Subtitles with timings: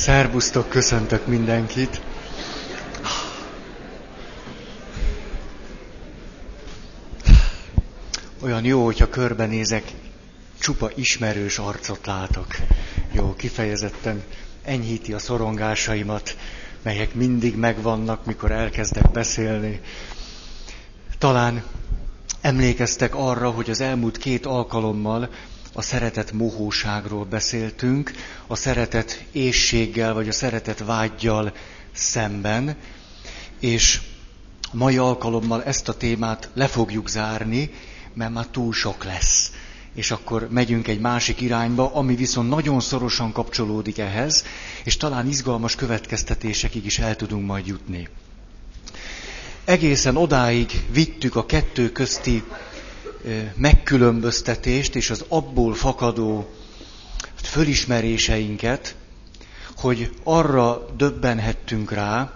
[0.00, 2.00] Szerbusztok, köszöntök mindenkit.
[8.42, 9.92] Olyan jó, hogyha körbenézek,
[10.58, 12.46] csupa ismerős arcot látok.
[13.12, 14.22] Jó, kifejezetten
[14.64, 16.36] enyhíti a szorongásaimat,
[16.82, 19.80] melyek mindig megvannak, mikor elkezdek beszélni.
[21.18, 21.62] Talán
[22.40, 25.28] emlékeztek arra, hogy az elmúlt két alkalommal
[25.72, 28.12] a szeretet mohóságról beszéltünk,
[28.46, 31.52] a szeretet ésséggel, vagy a szeretet vágyjal
[31.92, 32.76] szemben,
[33.60, 34.00] és
[34.72, 37.70] a mai alkalommal ezt a témát le fogjuk zárni,
[38.14, 39.52] mert már túl sok lesz.
[39.94, 44.44] És akkor megyünk egy másik irányba, ami viszont nagyon szorosan kapcsolódik ehhez,
[44.84, 48.08] és talán izgalmas következtetésekig is el tudunk majd jutni.
[49.64, 52.42] Egészen odáig vittük a kettő közti
[53.54, 56.50] megkülönböztetést és az abból fakadó
[57.34, 58.94] fölismeréseinket,
[59.76, 62.32] hogy arra döbbenhettünk rá,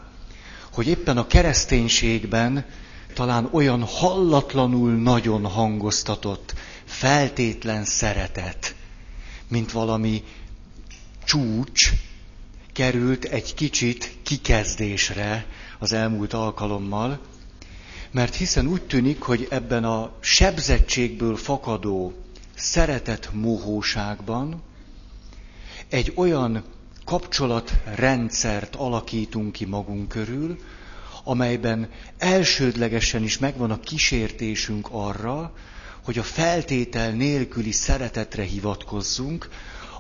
[0.72, 2.64] hogy éppen a kereszténységben
[3.14, 8.74] talán olyan hallatlanul nagyon hangoztatott, feltétlen szeretet,
[9.48, 10.22] mint valami
[11.24, 11.92] csúcs,
[12.72, 15.46] került egy kicsit kikezdésre
[15.78, 17.20] az elmúlt alkalommal,
[18.14, 22.12] mert hiszen úgy tűnik, hogy ebben a sebzettségből fakadó
[22.54, 24.62] szeretet mohóságban
[25.88, 26.64] egy olyan
[27.04, 30.58] kapcsolatrendszert alakítunk ki magunk körül,
[31.24, 35.52] amelyben elsődlegesen is megvan a kísértésünk arra,
[36.04, 39.48] hogy a feltétel nélküli szeretetre hivatkozzunk,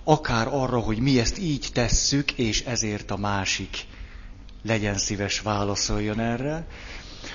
[0.04, 3.76] akár arra, hogy mi ezt így tesszük, és ezért a másik
[4.62, 6.66] legyen szíves válaszoljon erre,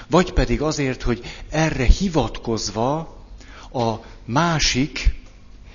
[0.10, 2.98] vagy pedig azért, hogy erre hivatkozva
[3.74, 3.94] a
[4.26, 5.16] másik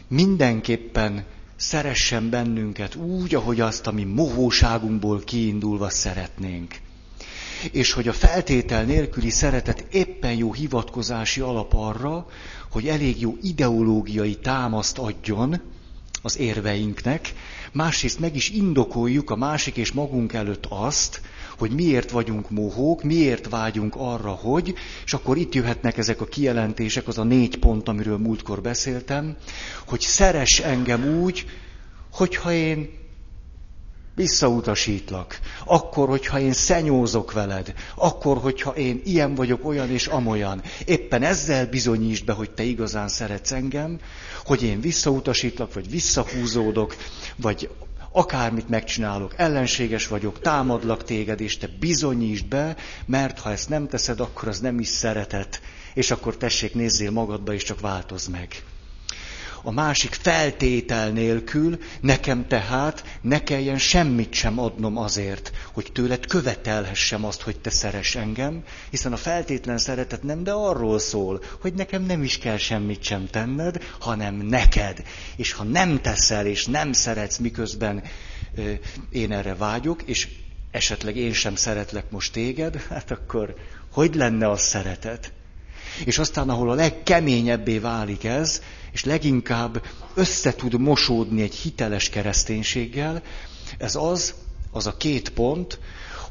[0.08, 1.24] mindenképpen
[1.56, 6.74] szeressen bennünket úgy, ahogy azt a mi mohóságunkból kiindulva szeretnénk.
[7.70, 12.26] És hogy a feltétel nélküli szeretet éppen jó hivatkozási alap arra,
[12.70, 15.60] hogy elég jó ideológiai támaszt adjon
[16.24, 17.32] az érveinknek,
[17.72, 21.20] másrészt meg is indokoljuk a másik és magunk előtt azt,
[21.58, 24.74] hogy miért vagyunk mohók, miért vágyunk arra, hogy,
[25.04, 29.36] és akkor itt jöhetnek ezek a kijelentések, az a négy pont, amiről múltkor beszéltem,
[29.86, 31.46] hogy szeres engem úgy,
[32.10, 33.02] hogyha én
[34.14, 40.62] visszautasítlak, akkor, hogyha én szenyózok veled, akkor, hogyha én ilyen vagyok, olyan és amolyan.
[40.84, 43.98] Éppen ezzel bizonyítsd be, hogy te igazán szeretsz engem,
[44.44, 46.96] hogy én visszautasítlak, vagy visszahúzódok,
[47.36, 47.70] vagy
[48.12, 54.20] akármit megcsinálok, ellenséges vagyok, támadlak téged, és te bizonyítsd be, mert ha ezt nem teszed,
[54.20, 55.60] akkor az nem is szeretet,
[55.94, 58.62] és akkor tessék, nézzél magadba, és csak változz meg.
[59.66, 67.24] A másik feltétel nélkül nekem tehát ne kelljen semmit sem adnom azért, hogy tőled követelhessem
[67.24, 72.02] azt, hogy te szeres engem, hiszen a feltétlen szeretet nem, de arról szól, hogy nekem
[72.02, 75.02] nem is kell semmit sem tenned, hanem neked.
[75.36, 78.02] És ha nem teszel és nem szeretsz, miközben
[78.56, 78.72] ö,
[79.10, 80.28] én erre vágyok, és
[80.70, 83.54] esetleg én sem szeretlek most téged, hát akkor
[83.92, 85.32] hogy lenne a szeretet?
[86.04, 88.62] És aztán, ahol a legkeményebbé válik ez,
[88.94, 89.82] és leginkább
[90.14, 93.22] össze tud mosódni egy hiteles kereszténységgel,
[93.78, 94.34] ez az,
[94.70, 95.78] az a két pont,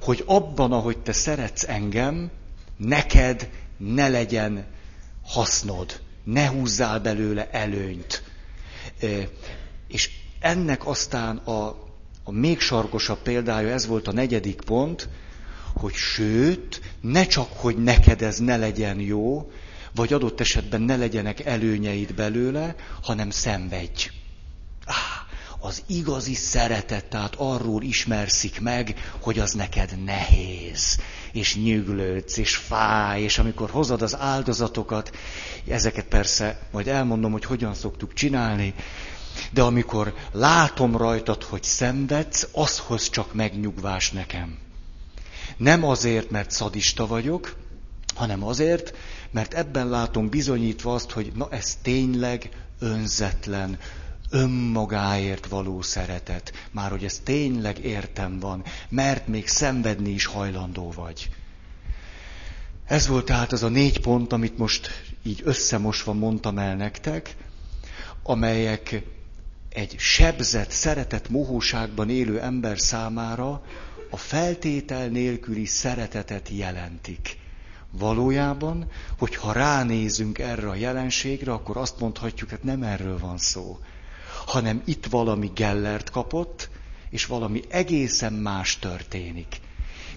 [0.02, 2.32] hogy abban, ahogy te szeretsz engem,
[2.78, 4.66] neked ne legyen
[5.26, 8.24] hasznod, ne húzzál belőle előnyt.
[9.88, 10.10] És
[10.40, 11.68] ennek aztán a,
[12.24, 15.10] a még sarkosabb példája, ez volt a negyedik pont,
[15.76, 19.52] hogy sőt, ne csak, hogy neked ez ne legyen jó,
[19.96, 24.10] vagy adott esetben ne legyenek előnyeid belőle, hanem szenvedj.
[24.86, 25.24] Ah,
[25.60, 31.00] az igazi szeretet, tehát arról ismerszik meg, hogy az neked nehéz,
[31.32, 35.16] és nyüglődsz, és fáj, és amikor hozod az áldozatokat,
[35.68, 38.74] ezeket persze majd elmondom, hogy hogyan szoktuk csinálni,
[39.52, 44.58] de amikor látom rajtad, hogy szenvedsz, az hoz csak megnyugvás nekem.
[45.58, 47.56] Nem azért, mert szadista vagyok,
[48.14, 48.96] hanem azért,
[49.32, 52.50] mert ebben látom bizonyítva azt, hogy na ez tényleg
[52.80, 53.78] önzetlen,
[54.30, 56.54] önmagáért való szeretet.
[56.72, 61.30] Már hogy ez tényleg értem van, mert még szenvedni is hajlandó vagy.
[62.86, 64.90] Ez volt tehát az a négy pont, amit most
[65.24, 67.36] így összemosva mondtam el nektek,
[68.24, 69.04] amelyek
[69.70, 73.62] egy sebzett, szeretett mohóságban élő ember számára
[74.10, 77.38] a feltétel nélküli szeretetet jelentik.
[77.98, 83.80] Valójában, hogyha ránézünk erre a jelenségre, akkor azt mondhatjuk, hogy nem erről van szó,
[84.46, 86.70] hanem itt valami Gellert kapott,
[87.10, 89.60] és valami egészen más történik.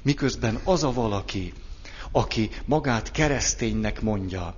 [0.02, 1.52] Miközben az a valaki,
[2.11, 4.55] aki magát kereszténynek mondja,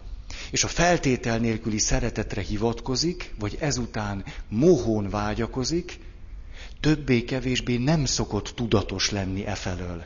[0.50, 5.98] és a feltétel nélküli szeretetre hivatkozik, vagy ezután mohón vágyakozik,
[6.80, 10.04] többé-kevésbé nem szokott tudatos lenni e felől,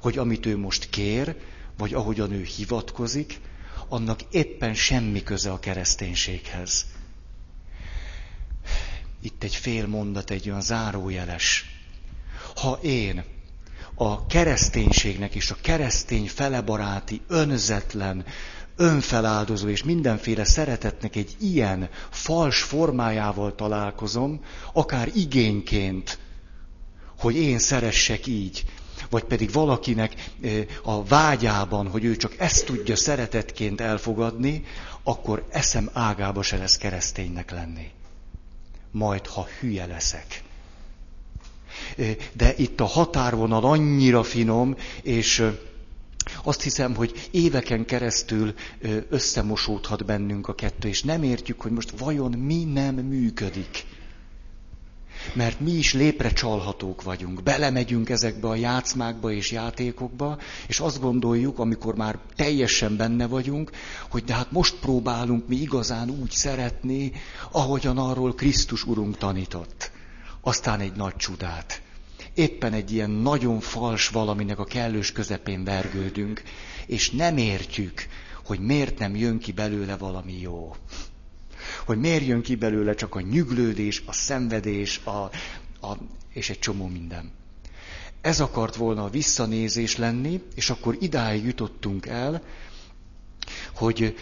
[0.00, 1.36] hogy amit ő most kér,
[1.78, 3.40] vagy ahogyan ő hivatkozik,
[3.88, 6.86] annak éppen semmi köze a kereszténységhez.
[9.22, 11.64] Itt egy fél mondat, egy olyan zárójeles.
[12.54, 13.24] Ha én
[13.94, 18.24] a kereszténységnek és a keresztény felebaráti, önzetlen,
[18.76, 24.40] önfeláldozó és mindenféle szeretetnek egy ilyen fals formájával találkozom,
[24.72, 26.18] akár igényként,
[27.18, 28.64] hogy én szeressek így,
[29.10, 30.30] vagy pedig valakinek
[30.82, 34.64] a vágyában, hogy ő csak ezt tudja szeretetként elfogadni,
[35.02, 37.90] akkor eszem ágába se lesz kereszténynek lenni.
[38.90, 40.42] Majd, ha hülye leszek.
[42.32, 45.44] De itt a határvonal annyira finom, és
[46.42, 48.54] azt hiszem, hogy éveken keresztül
[49.08, 53.84] összemosódhat bennünk a kettő, és nem értjük, hogy most vajon mi nem működik.
[55.34, 61.58] Mert mi is lépre csalhatók vagyunk, belemegyünk ezekbe a játszmákba és játékokba, és azt gondoljuk,
[61.58, 63.70] amikor már teljesen benne vagyunk,
[64.10, 67.12] hogy de hát most próbálunk mi igazán úgy szeretni,
[67.50, 69.90] ahogyan arról Krisztus Urunk tanított.
[70.40, 71.80] Aztán egy nagy csodát
[72.36, 76.42] éppen egy ilyen nagyon fals valaminek a kellős közepén vergődünk,
[76.86, 78.06] és nem értjük,
[78.44, 80.74] hogy miért nem jön ki belőle valami jó.
[81.84, 85.10] Hogy miért jön ki belőle csak a nyüglődés, a szenvedés, a,
[85.86, 85.96] a,
[86.32, 87.30] és egy csomó minden.
[88.20, 92.42] Ez akart volna a visszanézés lenni, és akkor idáig jutottunk el,
[93.74, 94.16] hogy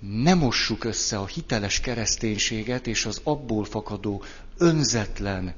[0.00, 4.22] ne mossuk össze a hiteles kereszténységet és az abból fakadó
[4.58, 5.54] önzetlen,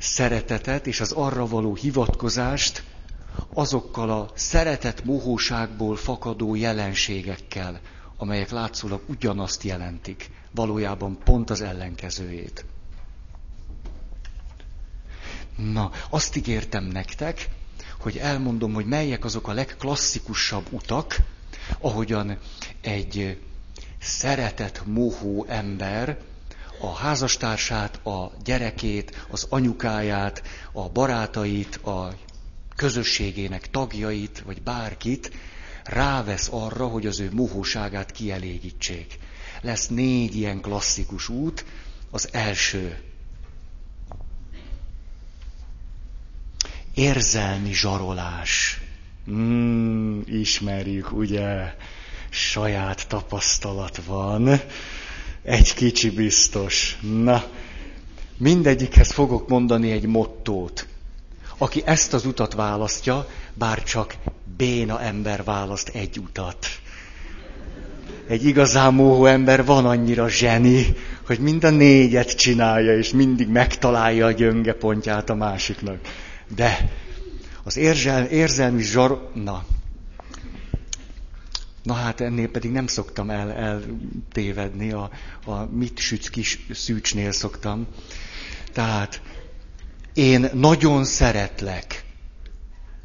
[0.00, 2.82] szeretetet és az arra való hivatkozást
[3.54, 7.80] azokkal a szeretet mohóságból fakadó jelenségekkel,
[8.20, 12.64] amelyek látszólag ugyanazt jelentik, valójában pont az ellenkezőjét.
[15.56, 17.48] Na, azt ígértem nektek,
[18.00, 21.16] hogy elmondom, hogy melyek azok a legklasszikusabb utak,
[21.78, 22.38] ahogyan
[22.80, 23.40] egy
[24.00, 26.18] szeretet mohó ember
[26.80, 32.14] a házastársát, a gyerekét, az anyukáját, a barátait, a
[32.76, 35.30] közösségének tagjait, vagy bárkit
[35.84, 39.18] rávesz arra, hogy az ő mohóságát kielégítsék.
[39.60, 41.64] Lesz négy ilyen klasszikus út.
[42.10, 43.02] Az első.
[46.94, 48.80] Érzelmi zsarolás.
[49.30, 51.74] Mm, ismerjük, ugye?
[52.30, 54.60] Saját tapasztalat van.
[55.42, 56.98] Egy kicsi biztos.
[57.00, 57.44] Na,
[58.36, 60.86] mindegyikhez fogok mondani egy mottót.
[61.58, 64.14] Aki ezt az utat választja, bár csak
[64.56, 66.66] béna ember választ egy utat.
[68.28, 70.86] Egy igazán móhó ember van annyira zseni,
[71.26, 75.98] hogy mind a négyet csinálja, és mindig megtalálja a gyönge pontját a másiknak.
[76.56, 76.90] De
[77.62, 79.30] az érzel, érzelmi zsar...
[79.34, 79.64] Na,
[81.82, 85.10] Na hát ennél pedig nem szoktam el, eltévedni, a,
[85.44, 87.86] a mit sütsz kis szűcsnél szoktam.
[88.72, 89.20] Tehát
[90.14, 92.04] én nagyon szeretlek,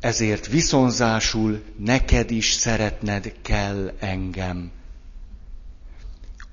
[0.05, 4.71] ezért viszonzásul neked is szeretned kell engem.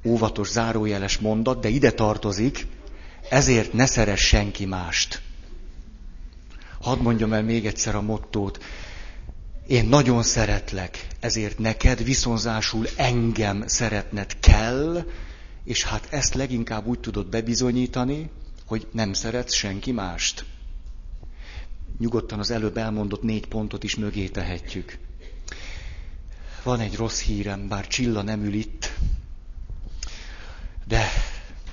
[0.04, 2.66] Óvatos zárójeles mondat, de ide tartozik,
[3.28, 5.20] ezért ne szeress senki mást.
[6.80, 8.58] Hadd mondjam el még egyszer a mottót
[9.66, 15.04] én nagyon szeretlek, ezért neked viszonzásul engem szeretned kell,
[15.64, 18.30] és hát ezt leginkább úgy tudod bebizonyítani,
[18.66, 20.44] hogy nem szeretsz senki mást.
[22.02, 24.98] Nyugodtan az előbb elmondott négy pontot is mögé tehetjük.
[26.62, 28.92] Van egy rossz hírem, bár Csilla nem ül itt,
[30.86, 31.08] de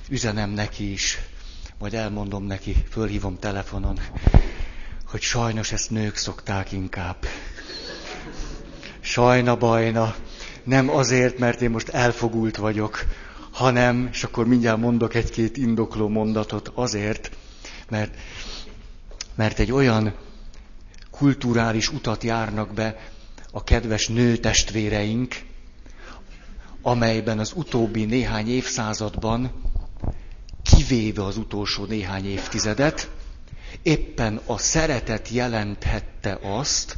[0.09, 1.17] üzenem neki is,
[1.79, 4.00] majd elmondom neki, fölhívom telefonon,
[5.05, 7.25] hogy sajnos ezt nők szokták inkább
[9.00, 10.15] sajna bajna,
[10.63, 13.05] nem azért, mert én most elfogult vagyok,
[13.51, 17.31] hanem, és akkor mindjárt mondok egy-két indokló mondatot, azért,
[17.89, 18.15] mert,
[19.39, 20.13] mert egy olyan
[21.12, 23.00] kulturális utat járnak be
[23.51, 25.36] a kedves nő testvéreink,
[26.81, 29.51] amelyben az utóbbi néhány évszázadban,
[30.63, 33.10] kivéve az utolsó néhány évtizedet,
[33.81, 36.98] éppen a szeretet jelenthette azt,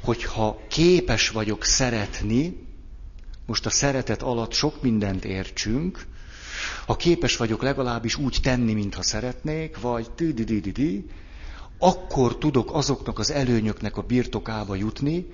[0.00, 2.66] hogyha képes vagyok szeretni,
[3.46, 6.06] most a szeretet alatt sok mindent értsünk,
[6.86, 11.10] ha képes vagyok legalábbis úgy tenni, mintha szeretnék, vagy tüdidididi,
[11.78, 15.26] akkor tudok azoknak az előnyöknek a birtokába jutni,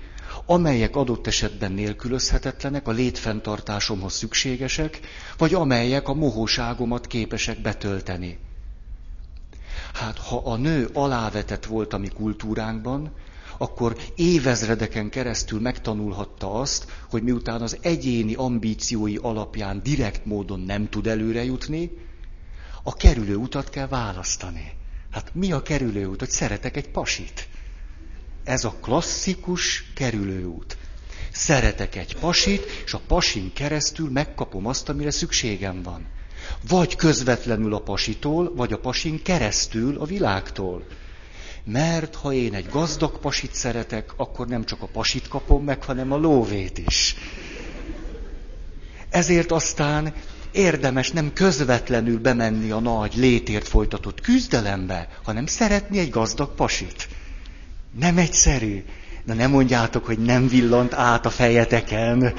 [0.46, 5.00] amelyek adott esetben nélkülözhetetlenek, a létfenntartásomhoz szükségesek,
[5.38, 8.38] vagy amelyek a mohóságomat képesek betölteni.
[9.92, 13.12] Hát ha a nő alávetett volt a mi kultúránkban,
[13.58, 21.06] akkor évezredeken keresztül megtanulhatta azt, hogy miután az egyéni ambíciói alapján direkt módon nem tud
[21.06, 21.90] előre jutni,
[22.82, 24.72] a kerülő utat kell választani.
[25.14, 26.18] Hát mi a kerülőút?
[26.18, 27.48] Hogy szeretek egy pasit.
[28.44, 30.76] Ez a klasszikus kerülőút.
[31.32, 36.06] Szeretek egy pasit, és a pasin keresztül megkapom azt, amire szükségem van.
[36.68, 40.86] Vagy közvetlenül a pasitól, vagy a pasin keresztül a világtól.
[41.64, 46.12] Mert ha én egy gazdag pasit szeretek, akkor nem csak a pasit kapom meg, hanem
[46.12, 47.16] a lóvét is.
[49.10, 50.14] Ezért aztán
[50.54, 57.08] érdemes nem közvetlenül bemenni a nagy létért folytatott küzdelembe, hanem szeretni egy gazdag pasit.
[57.98, 58.84] Nem egyszerű.
[59.24, 62.34] Na nem mondjátok, hogy nem villant át a fejeteken.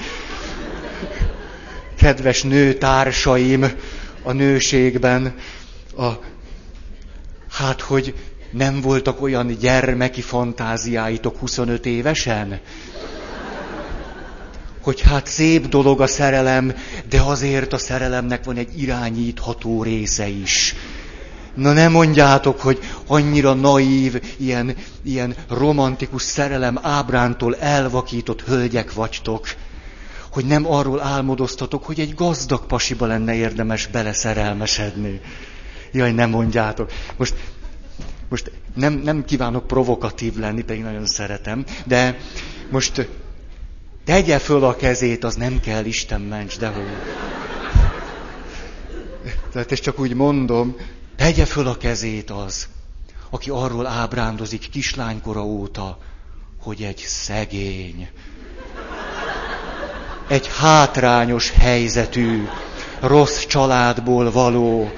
[1.97, 3.65] Kedves nőtársaim
[4.23, 5.35] a nőségben,
[5.97, 6.09] a,
[7.49, 8.15] hát, hogy
[8.51, 12.59] nem voltak olyan gyermeki fantáziáitok 25 évesen?
[14.85, 16.75] Hogy hát szép dolog a szerelem,
[17.09, 20.75] de azért a szerelemnek van egy irányítható része is.
[21.53, 29.47] Na ne mondjátok, hogy annyira naív, ilyen, ilyen romantikus szerelem ábrántól elvakított hölgyek vagytok,
[30.31, 35.21] hogy nem arról álmodoztatok, hogy egy gazdag pasiba lenne érdemes beleszerelmesedni.
[35.91, 36.91] Jaj, nem mondjátok.
[37.17, 37.35] Most,
[38.29, 42.17] most nem, nem kívánok provokatív lenni, pedig nagyon szeretem, de
[42.71, 43.07] most
[44.05, 46.83] Tegye föl a kezét, az nem kell, Isten ments, de hogy.
[49.51, 50.75] Tehát ezt csak úgy mondom,
[51.15, 52.67] tegye föl a kezét az,
[53.29, 55.97] aki arról ábrándozik kislánykora óta,
[56.61, 58.09] hogy egy szegény,
[60.27, 62.47] egy hátrányos helyzetű,
[62.99, 64.91] rossz családból való,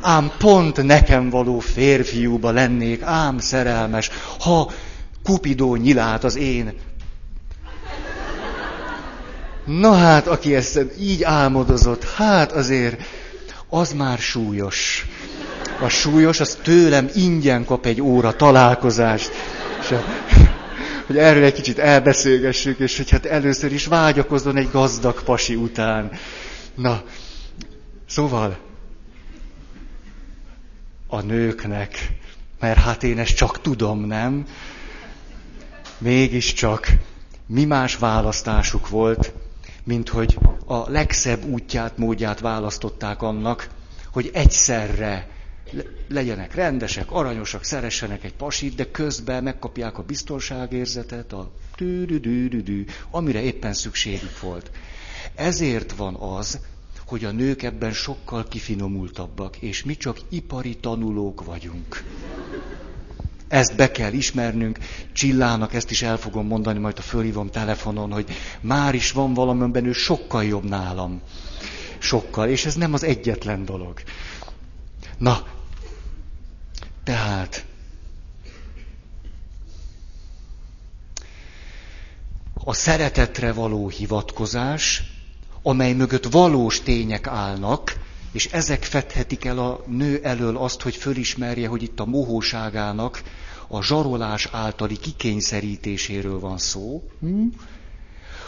[0.00, 4.72] ám pont nekem való férfiúba lennék, ám szerelmes, ha
[5.22, 6.74] Kupidó nyilát az én
[9.64, 13.02] Na hát, aki ezt így álmodozott, hát azért
[13.68, 15.06] az már súlyos.
[15.80, 19.30] A súlyos, az tőlem ingyen kap egy óra találkozást.
[19.80, 20.04] És a,
[21.06, 26.10] hogy erről egy kicsit elbeszélgessük, és hogy hát először is vágyakozzon egy gazdag pasi után.
[26.74, 27.02] Na,
[28.08, 28.58] szóval
[31.06, 32.08] a nőknek,
[32.60, 34.46] mert hát én ezt csak tudom, nem?
[35.98, 36.88] Mégiscsak
[37.46, 39.32] mi más választásuk volt,
[39.84, 43.68] mint hogy a legszebb útját, módját választották annak,
[44.12, 45.28] hogy egyszerre
[46.08, 52.20] legyenek rendesek, aranyosak, szeressenek egy pasit, de közben megkapják a biztonságérzetet, a tű
[53.10, 54.70] amire éppen szükségük volt.
[55.34, 56.58] Ezért van az,
[57.06, 62.02] hogy a nők ebben sokkal kifinomultabbak, és mi csak ipari tanulók vagyunk.
[63.48, 64.78] Ezt be kell ismernünk.
[65.12, 69.84] Csillának ezt is el fogom mondani, majd a fölhívom telefonon, hogy már is van valamiben
[69.86, 71.20] ő sokkal jobb nálam.
[71.98, 72.48] Sokkal.
[72.48, 74.02] És ez nem az egyetlen dolog.
[75.18, 75.46] Na,
[77.04, 77.64] tehát
[82.54, 85.02] a szeretetre való hivatkozás,
[85.62, 87.92] amely mögött valós tények állnak,
[88.34, 93.22] és ezek fedhetik el a nő elől azt, hogy fölismerje, hogy itt a mohóságának
[93.68, 97.46] a zsarolás általi kikényszerítéséről van szó, hm?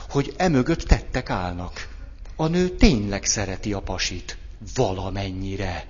[0.09, 1.89] hogy emögött tettek állnak.
[2.37, 4.39] A nő tényleg szereti a pasit.
[4.75, 5.87] Valamennyire.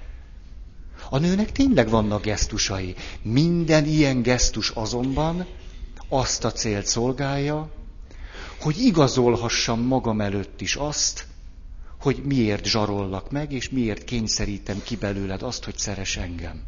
[1.11, 2.95] A nőnek tényleg vannak gesztusai.
[3.23, 5.47] Minden ilyen gesztus azonban
[6.09, 7.71] azt a célt szolgálja,
[8.61, 11.27] hogy igazolhassam magam előtt is azt,
[12.07, 16.63] hogy miért zsarollak meg, és miért kényszerítem ki belőled azt, hogy szeres engem.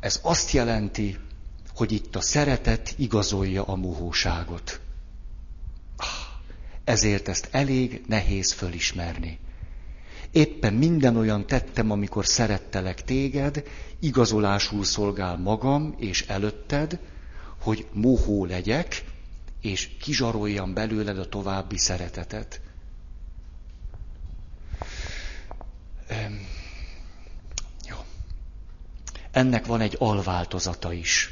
[0.00, 1.16] Ez azt jelenti,
[1.74, 4.80] hogy itt a szeretet igazolja a muhóságot.
[6.84, 9.38] Ezért ezt elég nehéz fölismerni.
[10.30, 13.62] Éppen minden olyan tettem, amikor szerettelek téged,
[14.00, 16.98] igazolásul szolgál magam és előtted,
[17.60, 19.04] hogy mohó legyek,
[19.60, 22.60] és kizsaroljam belőled a további szeretetet.
[27.88, 27.96] Jó.
[29.30, 31.30] Ennek van egy alváltozata is.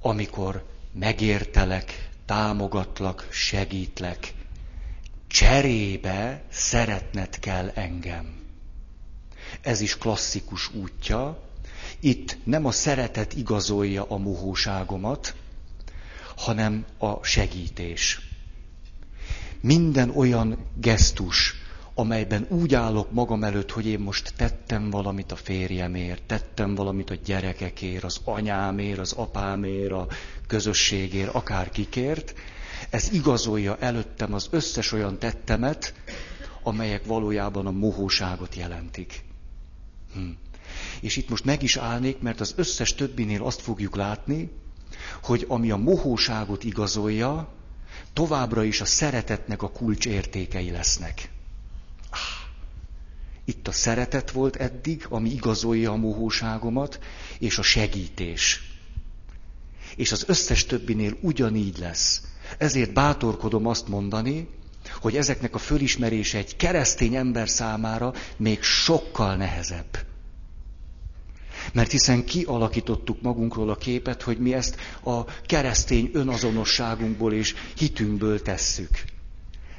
[0.00, 4.34] Amikor megértelek, támogatlak, segítlek,
[5.26, 8.44] cserébe szeretned kell engem.
[9.60, 11.42] Ez is klasszikus útja.
[12.00, 15.34] Itt nem a szeretet igazolja a mohóságomat,
[16.36, 18.20] hanem a segítés.
[19.60, 21.54] Minden olyan gesztus,
[21.94, 27.14] amelyben úgy állok magam előtt, hogy én most tettem valamit a férjemért, tettem valamit a
[27.24, 30.06] gyerekekért, az anyámért, az apámért, a
[30.46, 32.34] közösségért, akár kikért,
[32.90, 35.94] ez igazolja előttem az összes olyan tettemet,
[36.62, 39.24] amelyek valójában a mohóságot jelentik.
[40.14, 40.20] Hm.
[41.00, 44.50] És itt most meg is állnék, mert az összes többinél azt fogjuk látni,
[45.22, 47.48] hogy ami a mohóságot igazolja,
[48.12, 51.28] továbbra is a szeretetnek a kulcsértékei lesznek.
[52.10, 52.18] Ah,
[53.44, 56.98] itt a szeretet volt eddig, ami igazolja a mohóságomat,
[57.38, 58.60] és a segítés.
[59.96, 62.22] És az összes többinél ugyanígy lesz.
[62.58, 64.48] Ezért bátorkodom azt mondani,
[65.00, 69.98] hogy ezeknek a fölismerése egy keresztény ember számára még sokkal nehezebb.
[71.72, 78.90] Mert hiszen kialakítottuk magunkról a képet, hogy mi ezt a keresztény önazonosságunkból és hitünkből tesszük.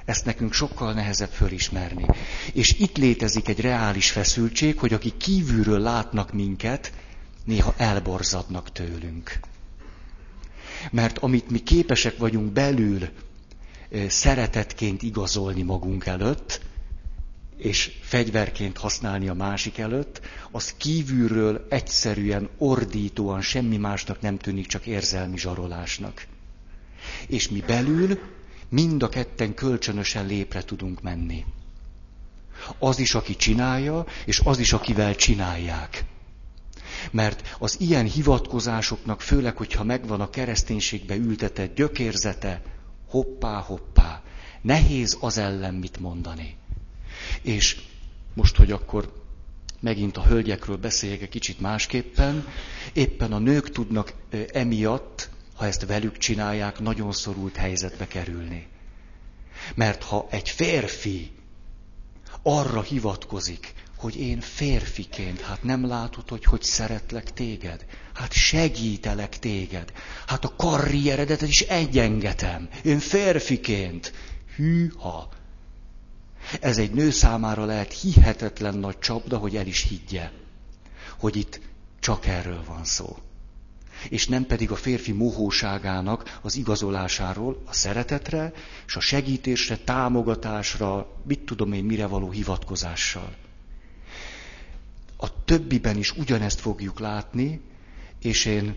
[0.06, 2.06] Ezt nekünk sokkal nehezebb fölismerni.
[2.54, 6.92] És itt létezik egy reális feszültség, hogy akik kívülről látnak minket,
[7.46, 9.40] néha elborzadnak tőlünk.
[10.92, 13.08] Mert amit mi képesek vagyunk belül
[14.08, 16.62] szeretetként igazolni magunk előtt,
[17.68, 20.22] és fegyverként használni a másik előtt,
[20.52, 26.26] az kívülről egyszerűen, ordítóan semmi másnak nem tűnik, csak érzelmi zsarolásnak.
[27.28, 28.20] És mi belül
[28.70, 31.46] mind a ketten kölcsönösen lépre tudunk menni.
[32.80, 36.04] Az is, aki csinálja, és az is, akivel csinálják.
[37.12, 42.62] Mert az ilyen hivatkozásoknak, főleg, hogyha megvan a kereszténységbe ültetett gyökérzete,
[43.10, 44.22] hoppá, hoppá,
[44.62, 46.58] nehéz az ellen mit mondani.
[47.42, 47.78] És
[48.34, 49.26] most, hogy akkor
[49.80, 52.48] megint a hölgyekről beszéljek egy kicsit másképpen,
[52.94, 54.14] éppen a nők tudnak
[54.52, 58.68] emiatt, ha ezt velük csinálják, nagyon szorult helyzetbe kerülni.
[59.76, 61.32] Mert ha egy férfi
[62.42, 67.86] arra hivatkozik, hogy én férfiként, hát nem látod, hogy hogy szeretlek téged?
[68.14, 69.92] Hát segítelek téged.
[70.28, 72.70] Hát a karrieredet is egyengetem.
[72.84, 74.14] Én férfiként.
[74.56, 75.30] Hűha.
[76.62, 80.32] Ez egy nő számára lehet hihetetlen nagy csapda, hogy el is higgye,
[81.20, 81.60] hogy itt
[82.00, 83.18] csak erről van szó.
[84.10, 88.54] És nem pedig a férfi mohóságának az igazolásáról, a szeretetre,
[88.88, 93.36] és a segítésre, támogatásra, mit tudom én, mire való hivatkozással.
[95.18, 97.62] A többiben is ugyanezt fogjuk látni,
[98.22, 98.76] és én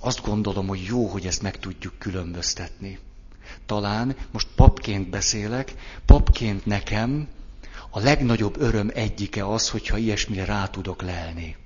[0.00, 2.98] azt gondolom, hogy jó, hogy ezt meg tudjuk különböztetni
[3.66, 5.74] talán, most papként beszélek,
[6.06, 7.28] papként nekem
[7.90, 11.56] a legnagyobb öröm egyike az, hogyha ilyesmire rá tudok lelni.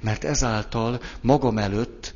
[0.00, 2.14] Mert ezáltal magam előtt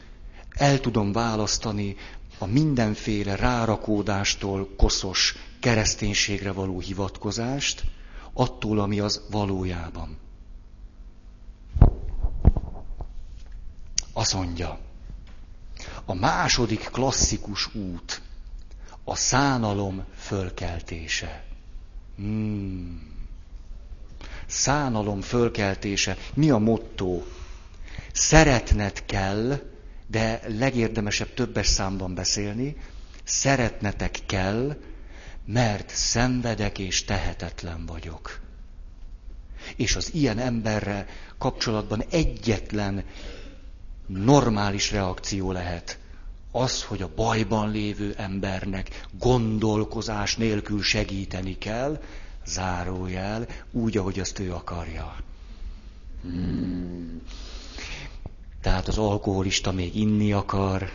[0.50, 1.96] el tudom választani
[2.38, 7.84] a mindenféle rárakódástól koszos kereszténységre való hivatkozást,
[8.32, 10.18] attól, ami az valójában.
[14.12, 14.78] Azt mondja,
[16.04, 18.22] a második klasszikus út,
[19.04, 21.44] a szánalom fölkeltése.
[22.16, 23.12] Hmm.
[24.46, 26.16] Szánalom fölkeltése.
[26.34, 27.22] Mi a motto?
[28.12, 29.58] Szeretned kell,
[30.06, 32.76] de legérdemesebb többes számban beszélni,
[33.24, 34.76] szeretnetek kell,
[35.46, 38.40] mert szenvedek és tehetetlen vagyok.
[39.76, 41.06] És az ilyen emberre
[41.38, 43.04] kapcsolatban egyetlen
[44.06, 45.98] normális reakció lehet
[46.56, 52.02] az, hogy a bajban lévő embernek gondolkozás nélkül segíteni kell,
[52.46, 55.16] zárójel, úgy, ahogy azt ő akarja.
[56.22, 57.22] Hmm.
[58.62, 60.90] Tehát az alkoholista még inni akar,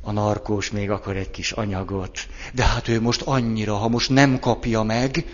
[0.00, 2.18] a narkós még akar egy kis anyagot,
[2.54, 5.24] de hát ő most annyira, ha most nem kapja meg,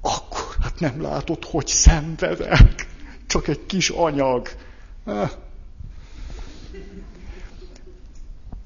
[0.00, 2.86] akkor hát nem látod, hogy szenvedek.
[3.26, 4.48] Csak egy kis anyag.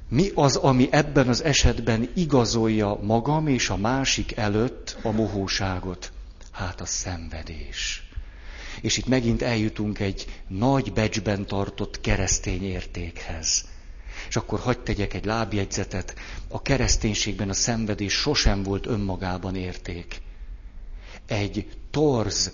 [0.09, 6.13] Mi az, ami ebben az esetben igazolja magam és a másik előtt a mohóságot?
[6.53, 8.09] Hát a szenvedés.
[8.81, 13.65] És itt megint eljutunk egy nagy becsben tartott keresztény értékhez.
[14.29, 16.15] És akkor hagyd tegyek egy lábjegyzetet.
[16.49, 20.21] A kereszténységben a szenvedés sosem volt önmagában érték.
[21.27, 22.53] Egy torz,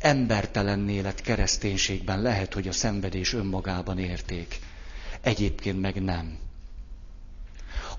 [0.00, 4.58] embertelenné lett kereszténységben lehet, hogy a szenvedés önmagában érték.
[5.20, 6.38] Egyébként meg nem.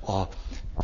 [0.06, 0.24] A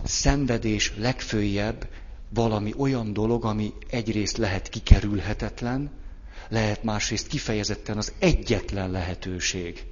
[0.04, 1.88] szenvedés legfőjebb
[2.30, 5.92] valami olyan dolog, ami egyrészt lehet kikerülhetetlen,
[6.50, 9.86] lehet másrészt kifejezetten az egyetlen lehetőség,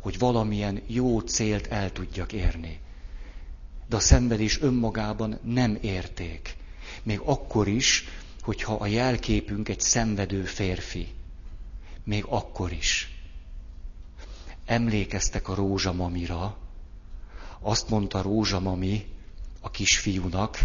[0.00, 2.78] hogy valamilyen jó célt el tudjak érni.
[3.88, 6.56] De a szenvedés önmagában nem érték.
[7.02, 8.04] Még akkor is,
[8.42, 11.08] hogyha a jelképünk egy szenvedő férfi.
[12.04, 13.13] Még akkor is.
[14.66, 16.56] Emlékeztek a rózsamamira.
[17.60, 19.06] Azt mondta rózsamami
[19.60, 20.58] a kisfiúnak,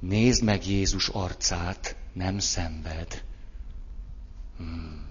[0.00, 3.24] nézd meg Jézus arcát, nem szenved.
[4.56, 5.08] Hmm.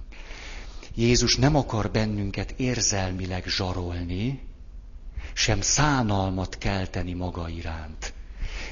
[0.95, 4.41] Jézus nem akar bennünket érzelmileg zsarolni,
[5.33, 8.13] sem szánalmat kelteni maga iránt.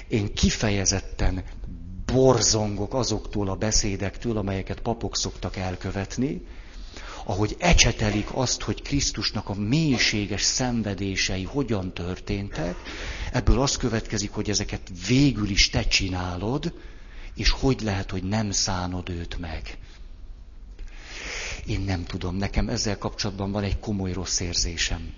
[0.08, 1.44] Én kifejezetten
[2.06, 6.46] borzongok azoktól a beszédektől, amelyeket papok szoktak elkövetni,
[7.30, 12.76] ahogy ecsetelik azt, hogy Krisztusnak a mélységes szenvedései hogyan történtek,
[13.32, 16.74] ebből az következik, hogy ezeket végül is te csinálod,
[17.36, 19.78] és hogy lehet, hogy nem szánod őt meg.
[21.66, 25.14] Én nem tudom, nekem ezzel kapcsolatban van egy komoly rossz érzésem.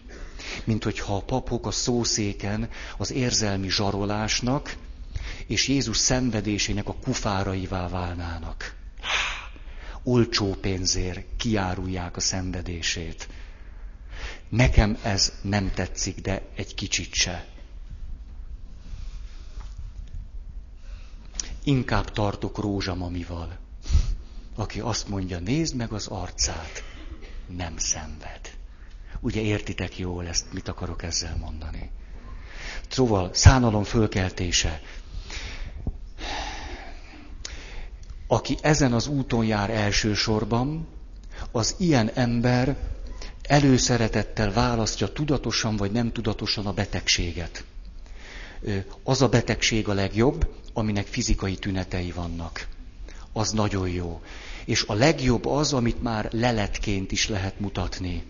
[0.64, 4.76] Mint hogyha a papok a szószéken az érzelmi zsarolásnak
[5.48, 8.78] és Jézus szenvedésének a kufáraivá válnának.
[10.10, 13.28] Olcsó pénzért kiárulják a szenvedését.
[14.50, 17.48] Nekem ez nem tetszik, de egy kicsit se.
[21.64, 23.58] Inkább tartok rózsamamival
[24.60, 26.84] aki azt mondja, nézd meg az arcát,
[27.48, 28.40] nem szenved.
[29.20, 31.92] Ugye értitek jól ezt, mit akarok ezzel mondani?
[32.90, 34.82] Szóval szánalom fölkeltése.
[38.32, 40.88] Aki ezen az úton jár elsősorban,
[41.52, 42.78] az ilyen ember
[43.42, 47.64] előszeretettel választja tudatosan vagy nem tudatosan a betegséget.
[49.04, 52.68] Az a betegség a legjobb, aminek fizikai tünetei vannak.
[53.34, 54.22] Az nagyon jó.
[54.66, 58.24] És a legjobb az, amit már leletként is lehet mutatni.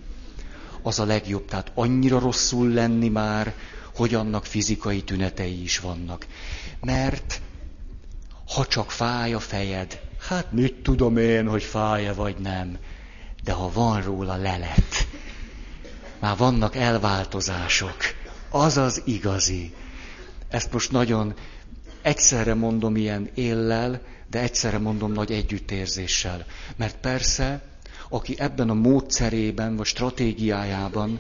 [0.81, 3.53] Az a legjobb, tehát annyira rosszul lenni már,
[3.95, 6.27] hogy annak fizikai tünetei is vannak.
[6.81, 7.41] Mert
[8.49, 12.77] ha csak fáj a fejed, hát mit tudom én, hogy fáj-e vagy nem,
[13.43, 15.07] de ha van róla lelet,
[16.19, 17.97] már vannak elváltozások,
[18.49, 19.73] az az igazi.
[20.47, 21.33] Ezt most nagyon
[22.01, 26.45] egyszerre mondom ilyen éllel, de egyszerre mondom nagy együttérzéssel.
[26.75, 27.61] Mert persze,
[28.09, 31.19] aki ebben a módszerében vagy stratégiájában,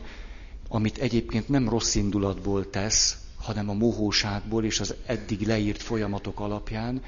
[0.69, 7.01] amit egyébként nem rossz indulatból tesz, hanem a mohóságból és az eddig leírt folyamatok alapján,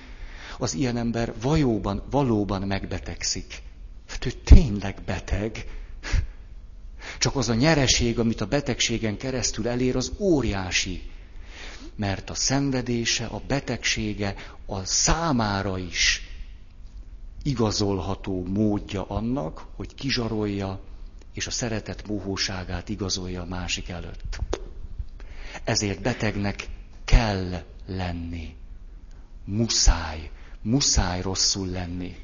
[0.58, 3.62] az ilyen ember valóban, valóban megbetegszik.
[4.10, 5.66] Hát ő tényleg beteg.
[7.20, 11.12] Csak az a nyereség, amit a betegségen keresztül elér, az óriási
[11.96, 16.22] mert a szenvedése, a betegsége a számára is
[17.44, 20.80] igazolható módja annak, hogy kizsarolja,
[21.34, 24.40] és a szeretet mohóságát igazolja a másik előtt.
[25.64, 26.68] Ezért betegnek
[27.06, 28.56] kell lenni.
[29.46, 30.30] Muszáj.
[30.62, 32.16] Muszáj rosszul lenni.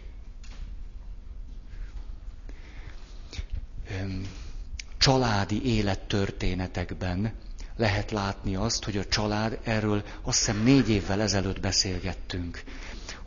[4.97, 7.34] Családi élettörténetekben
[7.76, 12.63] lehet látni azt, hogy a család, erről azt hiszem négy évvel ezelőtt beszélgettünk,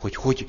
[0.01, 0.45] hogy hogy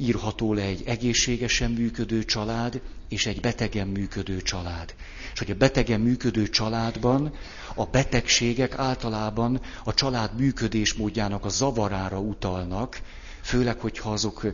[0.00, 4.94] írható le egy egészségesen működő család és egy betegen működő család.
[5.32, 7.34] És hogy a betegen működő családban
[7.74, 13.00] a betegségek általában a család működésmódjának a zavarára utalnak,
[13.42, 14.46] főleg, hogyha azok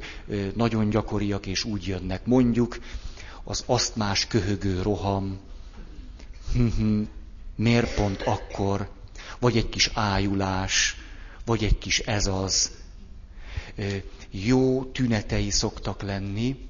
[0.54, 2.26] nagyon gyakoriak és úgy jönnek.
[2.26, 2.78] Mondjuk
[3.44, 5.38] az asztmás köhögő roham,
[7.56, 8.90] Miért pont akkor?
[9.38, 10.96] Vagy egy kis ájulás,
[11.44, 12.70] vagy egy kis ez az.
[14.30, 16.68] Jó tünetei szoktak lenni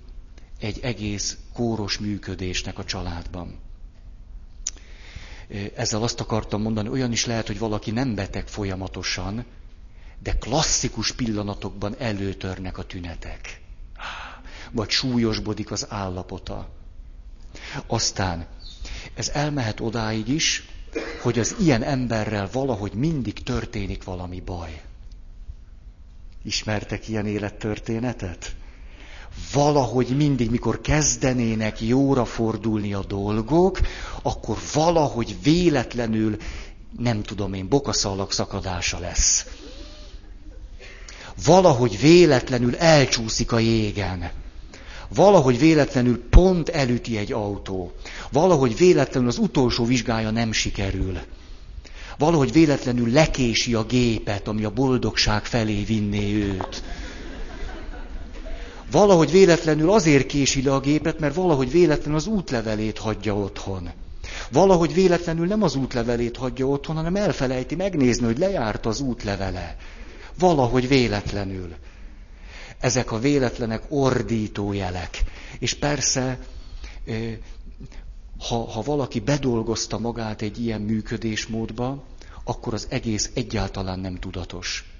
[0.58, 3.58] egy egész kóros működésnek a családban.
[5.76, 9.44] Ezzel azt akartam mondani, olyan is lehet, hogy valaki nem beteg folyamatosan,
[10.22, 13.60] de klasszikus pillanatokban előtörnek a tünetek.
[14.70, 16.68] Vagy súlyosbodik az állapota.
[17.86, 18.46] Aztán
[19.14, 20.68] ez elmehet odáig is,
[21.22, 24.82] hogy az ilyen emberrel valahogy mindig történik valami baj.
[26.42, 28.54] Ismertek ilyen élettörténetet?
[29.52, 33.80] Valahogy mindig, mikor kezdenének jóra fordulni a dolgok,
[34.22, 36.36] akkor valahogy véletlenül,
[36.98, 39.46] nem tudom én, bokaszalak szakadása lesz.
[41.44, 44.30] Valahogy véletlenül elcsúszik a jégen.
[45.14, 47.92] Valahogy véletlenül pont elüti egy autó.
[48.32, 51.18] Valahogy véletlenül az utolsó vizsgája nem sikerül.
[52.22, 56.82] Valahogy véletlenül lekési a gépet, ami a boldogság felé vinné őt.
[58.90, 63.90] Valahogy véletlenül azért kési le a gépet, mert valahogy véletlenül az útlevelét hagyja otthon.
[64.52, 69.76] Valahogy véletlenül nem az útlevelét hagyja otthon, hanem elfelejti megnézni, hogy lejárt az útlevele.
[70.38, 71.74] Valahogy véletlenül.
[72.80, 75.22] Ezek a véletlenek ordító jelek.
[75.58, 76.38] És persze,
[78.48, 82.10] ha, ha valaki bedolgozta magát egy ilyen működésmódba,
[82.44, 84.92] akkor az egész egyáltalán nem tudatos.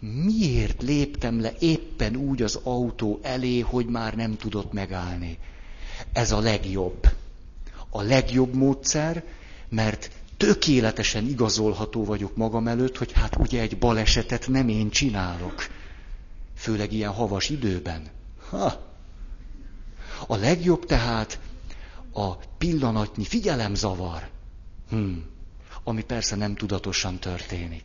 [0.00, 5.38] Miért léptem le éppen úgy az autó elé, hogy már nem tudott megállni?
[6.12, 7.08] Ez a legjobb.
[7.90, 9.24] A legjobb módszer,
[9.68, 15.66] mert tökéletesen igazolható vagyok magam előtt, hogy hát ugye egy balesetet nem én csinálok.
[16.54, 18.06] Főleg ilyen havas időben.
[18.48, 18.86] Ha.
[20.26, 21.40] A legjobb tehát
[22.12, 24.28] a pillanatnyi figyelemzavar,
[24.88, 25.24] hmm,
[25.88, 27.82] ami persze nem tudatosan történik.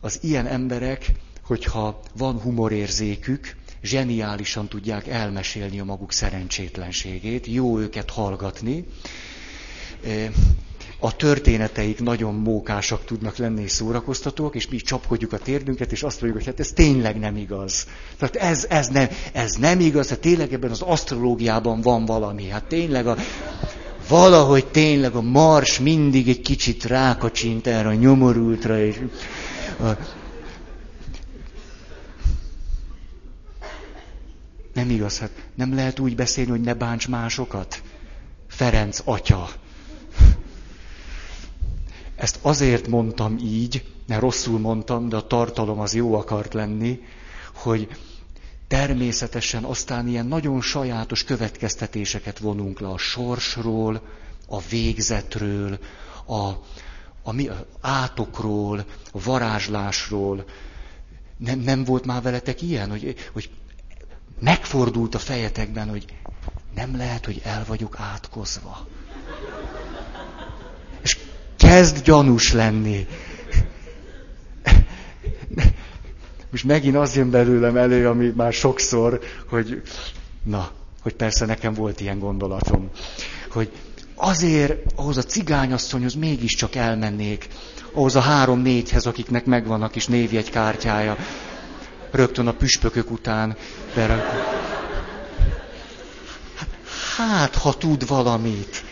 [0.00, 8.84] Az ilyen emberek, hogyha van humorérzékük, zseniálisan tudják elmesélni a maguk szerencsétlenségét, jó őket hallgatni.
[10.98, 16.20] A történeteik nagyon mókásak tudnak lenni és szórakoztatóak, és mi csapkodjuk a térdünket, és azt
[16.20, 17.86] mondjuk, hogy hát ez tényleg nem igaz.
[18.18, 22.48] Tehát ez, ez, nem, ez nem igaz, tehát tényleg ebben az asztrológiában van valami.
[22.48, 23.16] Hát tényleg a,
[24.08, 29.00] valahogy tényleg a mars mindig egy kicsit rákacsint erre a nyomorultra, és
[29.80, 29.88] a,
[34.76, 37.82] Nem igaz, hát nem lehet úgy beszélni, hogy ne bánts másokat.
[38.48, 39.48] Ferenc atya.
[42.16, 47.00] Ezt azért mondtam így, mert rosszul mondtam, de a tartalom az jó akart lenni,
[47.54, 47.88] hogy
[48.68, 54.02] természetesen aztán ilyen nagyon sajátos következtetéseket vonunk le a sorsról,
[54.48, 55.78] a végzetről,
[56.26, 56.48] a,
[57.22, 57.50] a, mi,
[57.80, 60.44] átokról, a varázslásról.
[61.36, 63.50] Nem, nem volt már veletek ilyen, hogy, hogy
[64.40, 66.04] megfordult a fejetekben, hogy
[66.74, 68.86] nem lehet, hogy el vagyok átkozva.
[71.02, 71.18] És
[71.56, 73.06] kezd gyanús lenni.
[76.50, 79.82] Most megint az jön belőlem elő, ami már sokszor, hogy
[80.42, 80.70] na,
[81.02, 82.90] hogy persze nekem volt ilyen gondolatom,
[83.50, 83.70] hogy
[84.14, 87.48] azért ahhoz a cigányasszonyhoz mégiscsak elmennék,
[87.92, 91.16] ahhoz a három-négyhez, akiknek megvan a kis névjegykártyája,
[92.10, 93.56] rögtön a püspökök után
[93.94, 94.44] berakjuk.
[96.54, 96.68] Hát,
[97.16, 98.84] hát, ha tud valamit.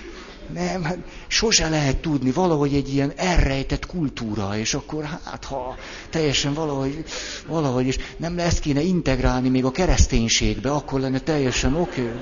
[0.52, 5.76] Nem, hát sose lehet tudni, valahogy egy ilyen elrejtett kultúra, és akkor hát ha
[6.10, 7.04] teljesen valahogy,
[7.46, 12.00] valahogy, és nem ezt kéne integrálni még a kereszténységbe, akkor lenne teljesen oké.
[12.00, 12.20] Okay.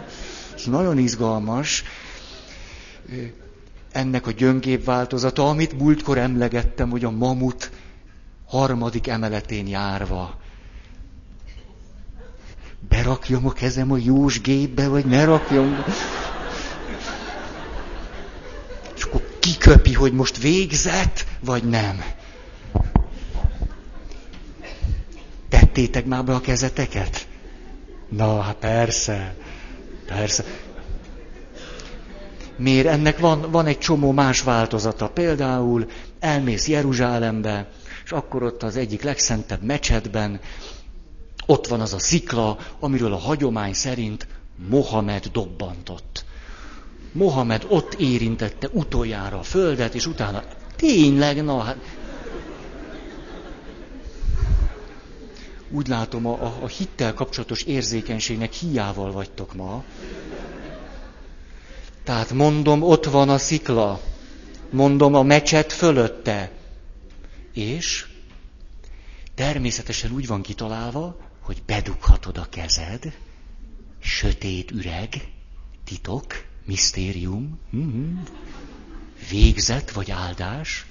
[0.54, 1.84] Ez nagyon izgalmas.
[3.92, 7.70] Ennek a gyöngébb változata, amit múltkor emlegettem, hogy a mamut
[8.46, 10.40] harmadik emeletén járva.
[12.88, 15.84] Berakjam a kezem a jós gépbe, vagy ne rakjam
[19.42, 22.04] kiköpi, hogy most végzett, vagy nem.
[25.48, 27.26] Tettétek már be a kezeteket?
[28.08, 29.34] Na, hát persze,
[30.06, 30.44] persze.
[32.56, 32.86] Miért?
[32.86, 35.08] Ennek van, van egy csomó más változata.
[35.08, 35.86] Például
[36.20, 37.70] elmész Jeruzsálembe,
[38.04, 40.40] és akkor ott az egyik legszentebb mecsetben,
[41.46, 44.26] ott van az a szikla, amiről a hagyomány szerint
[44.68, 46.24] Mohamed dobbantott.
[47.12, 50.42] Mohamed ott érintette utoljára a földet, és utána
[50.76, 51.76] tényleg, na hát...
[55.70, 59.84] Úgy látom, a, a, hittel kapcsolatos érzékenységnek hiával vagytok ma.
[62.04, 64.00] Tehát mondom, ott van a szikla.
[64.70, 66.50] Mondom, a mecset fölötte.
[67.52, 68.06] És
[69.34, 73.16] természetesen úgy van kitalálva, hogy bedughatod a kezed,
[74.00, 75.28] sötét üreg,
[75.84, 78.18] titok, misztérium, mm-hmm.
[79.30, 80.86] végzet vagy áldás.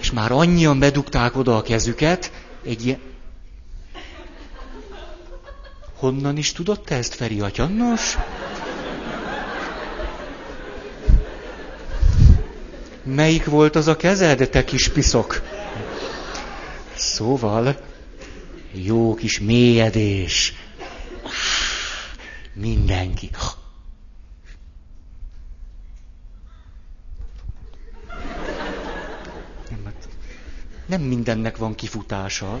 [0.00, 2.32] És már annyian bedugták oda a kezüket,
[2.64, 3.00] egy ilyen...
[5.94, 7.66] Honnan is tudott te ezt, Feri atya?
[7.66, 8.16] Nos?
[13.02, 15.42] Melyik volt az a kezed, te kis piszok?
[16.94, 17.76] Szóval,
[18.72, 20.54] jó kis mélyedés.
[22.52, 23.30] Mindenki.
[30.86, 32.60] Nem mindennek van kifutása.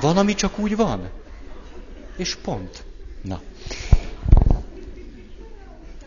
[0.00, 1.10] Van, ami csak úgy van.
[2.16, 2.84] És pont.
[3.22, 3.40] Na.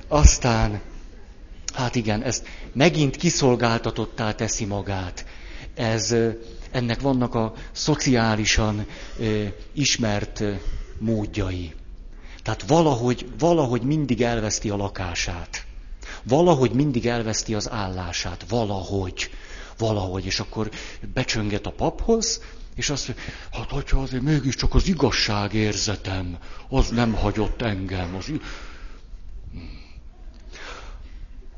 [0.08, 0.82] Aztán
[1.74, 5.26] Hát igen, ez megint kiszolgáltatottá teszi magát.
[5.74, 6.16] Ez,
[6.72, 8.86] ennek vannak a szociálisan
[9.20, 10.54] ö, ismert ö,
[10.98, 11.74] módjai.
[12.50, 15.66] Tehát valahogy, valahogy mindig elveszti a lakását.
[16.24, 18.46] Valahogy mindig elveszti az állását.
[18.50, 19.30] Valahogy.
[19.78, 20.26] Valahogy.
[20.26, 20.70] És akkor
[21.14, 22.42] becsönget a paphoz,
[22.76, 26.38] és azt mondja, hát hogyha azért mégiscsak az igazságérzetem,
[26.70, 28.16] az nem hagyott engem.
[28.16, 28.32] Az,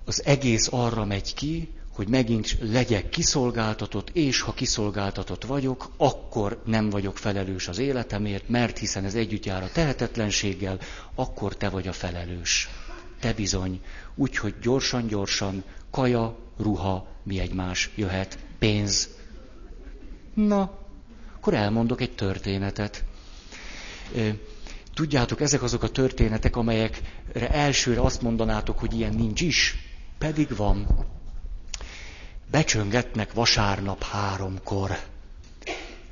[0.05, 6.89] az egész arra megy ki, hogy megint legyek kiszolgáltatott, és ha kiszolgáltatott vagyok, akkor nem
[6.89, 10.79] vagyok felelős az életemért, mert hiszen ez együtt jár a tehetetlenséggel,
[11.15, 12.69] akkor te vagy a felelős.
[13.19, 13.81] Te bizony.
[14.15, 19.09] Úgyhogy gyorsan-gyorsan, kaja, ruha, mi egymás jöhet, pénz.
[20.33, 20.79] Na,
[21.35, 23.03] akkor elmondok egy történetet.
[24.93, 29.75] Tudjátok, ezek azok a történetek, amelyekre elsőre azt mondanátok, hogy ilyen nincs is,
[30.17, 30.87] pedig van.
[32.51, 34.99] Becsöngetnek vasárnap háromkor.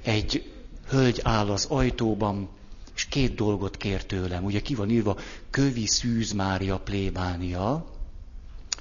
[0.04, 0.54] Egy
[0.90, 2.50] hölgy áll az ajtóban,
[2.96, 4.44] és két dolgot kér tőlem.
[4.44, 5.18] Ugye ki van írva,
[5.50, 7.86] kövi szűz Mária plébánia,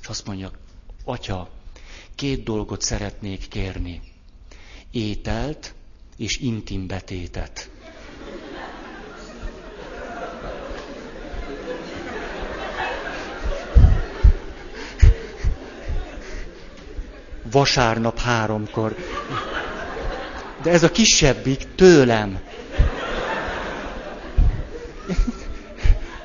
[0.00, 0.50] és azt mondja,
[1.04, 1.50] atya,
[2.14, 4.00] két dolgot szeretnék kérni.
[4.90, 5.74] Ételt
[6.16, 7.70] és intim betétet.
[17.58, 18.94] Vasárnap háromkor.
[20.62, 22.38] De ez a kisebbik tőlem.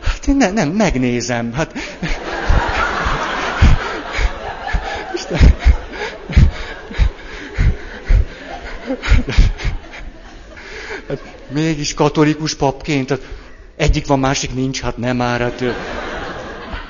[0.01, 1.53] Hát én ne, nem, megnézem.
[1.53, 1.73] Hát...
[5.13, 5.39] Isten.
[11.07, 13.27] Hát, mégis katolikus papként, hát
[13.75, 15.63] egyik van, másik nincs, hát nem már, hát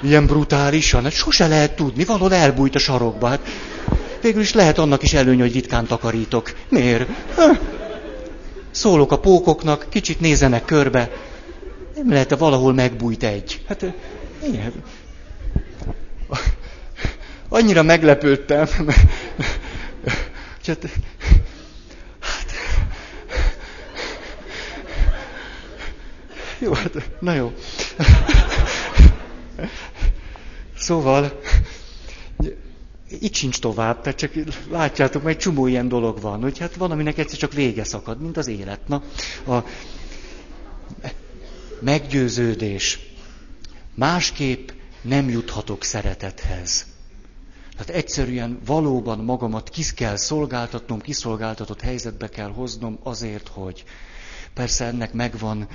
[0.01, 3.39] ilyen brutálisan, hát sose lehet tudni, valahol elbújt a sarokba, hát
[4.23, 6.53] végül is lehet annak is előny, hogy ritkán takarítok.
[6.69, 7.09] Miért?
[8.71, 11.09] Szólok a pókoknak, kicsit nézenek körbe.
[11.95, 13.61] Nem lehet, -e valahol megbújt egy.
[13.67, 13.85] Hát,
[14.51, 14.73] ilyen.
[17.49, 18.67] Annyira meglepődtem.
[20.65, 20.89] Hát,
[22.19, 22.51] hát,
[26.59, 27.53] jó, hát, na jó.
[30.77, 31.41] Szóval,
[33.19, 34.31] itt sincs tovább, tehát csak
[34.69, 38.47] látjátok, egy csomó ilyen dolog van, hogy hát valaminek egyszer csak vége szakad, mint az
[38.47, 38.87] élet.
[38.87, 39.03] Na,
[39.47, 39.63] a
[41.79, 42.99] meggyőződés.
[43.95, 44.69] Másképp
[45.01, 46.85] nem juthatok szeretethez.
[47.71, 53.83] Tehát egyszerűen valóban magamat ki kell szolgáltatnom, kiszolgáltatott helyzetbe kell hoznom azért, hogy
[54.53, 55.67] persze ennek megvan,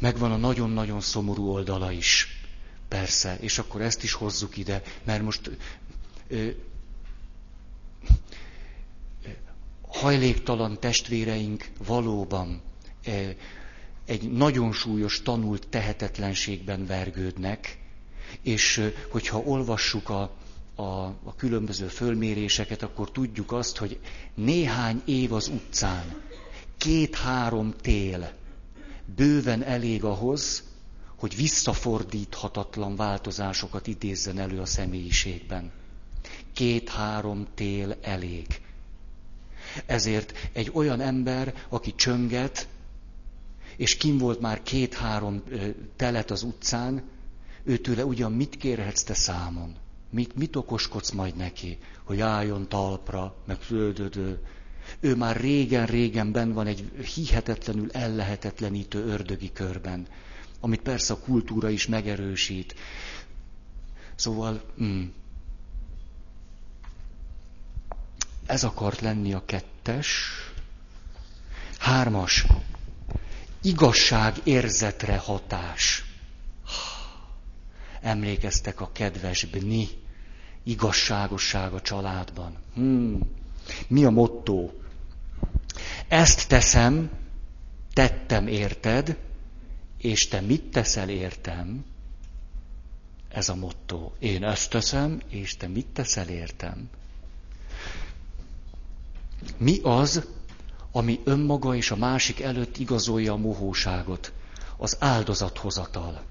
[0.00, 2.26] megvan a nagyon-nagyon szomorú oldala is.
[2.88, 5.50] Persze, és akkor ezt is hozzuk ide, mert most
[9.88, 12.60] hajléktalan testvéreink valóban
[14.04, 17.78] egy nagyon súlyos tanult tehetetlenségben vergődnek,
[18.42, 20.20] és hogyha olvassuk a,
[20.74, 20.82] a,
[21.24, 23.98] a különböző fölméréseket, akkor tudjuk azt, hogy
[24.34, 26.22] néhány év az utcán,
[26.76, 28.32] két-három tél
[29.16, 30.62] bőven elég ahhoz,
[31.16, 35.72] hogy visszafordíthatatlan változásokat idézzen elő a személyiségben
[36.58, 38.46] két-három tél elég.
[39.86, 42.68] Ezért egy olyan ember, aki csönget,
[43.76, 45.42] és kim volt már két-három
[45.96, 47.02] telet az utcán,
[47.64, 49.74] őtőle ugyan mit kérhetsz te számon?
[50.10, 54.38] Mit, mit okoskodsz majd neki, hogy álljon talpra, meg földödő?
[55.00, 60.06] Ő már régen-régen ben van egy hihetetlenül ellehetetlenítő ördögi körben,
[60.60, 62.74] amit persze a kultúra is megerősít.
[64.14, 65.04] Szóval, mm,
[68.48, 70.08] Ez akart lenni a kettes.
[71.78, 72.46] Hármas.
[73.62, 76.04] Igazság érzetre hatás.
[78.00, 79.88] Emlékeztek a kedves Bni,
[80.62, 82.56] igazságosság a családban.
[82.74, 83.18] Hmm.
[83.88, 84.70] Mi a motto?
[86.08, 87.10] Ezt teszem,
[87.92, 89.18] tettem érted,
[89.98, 91.84] és te mit teszel értem?
[93.28, 94.12] Ez a motto.
[94.18, 96.90] Én ezt teszem, és te mit teszel értem?
[99.56, 100.24] Mi az,
[100.92, 104.32] ami önmaga és a másik előtt igazolja a mohóságot?
[104.76, 106.22] Az áldozathozatal.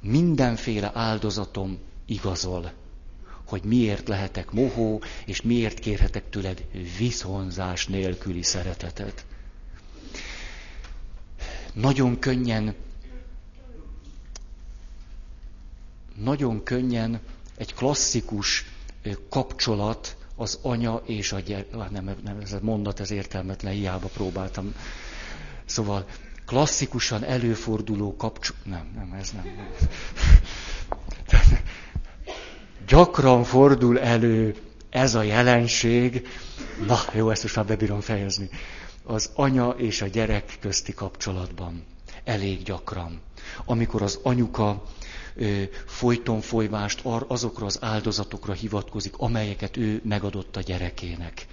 [0.00, 2.72] Mindenféle áldozatom igazol,
[3.44, 6.64] hogy miért lehetek mohó, és miért kérhetek tőled
[6.98, 9.24] viszonzás nélküli szeretetet.
[11.72, 12.74] Nagyon könnyen
[16.16, 17.20] nagyon könnyen
[17.56, 18.64] egy klasszikus
[19.28, 24.74] kapcsolat az anya és a gyerek, nem, nem, ez a mondat, ez értelmetlen, hiába próbáltam.
[25.64, 26.06] Szóval
[26.46, 29.44] klasszikusan előforduló kapcsolat, nem, nem, ez nem.
[29.44, 29.68] nem.
[32.86, 34.56] Gyakran fordul elő
[34.90, 36.28] ez a jelenség,
[36.86, 38.48] na jó, ezt most már bebírom fejezni,
[39.04, 41.84] az anya és a gyerek közti kapcsolatban.
[42.24, 43.20] Elég gyakran.
[43.64, 44.82] Amikor az anyuka
[45.86, 51.46] folyton folyvást azokra az áldozatokra hivatkozik, amelyeket ő megadott a gyerekének.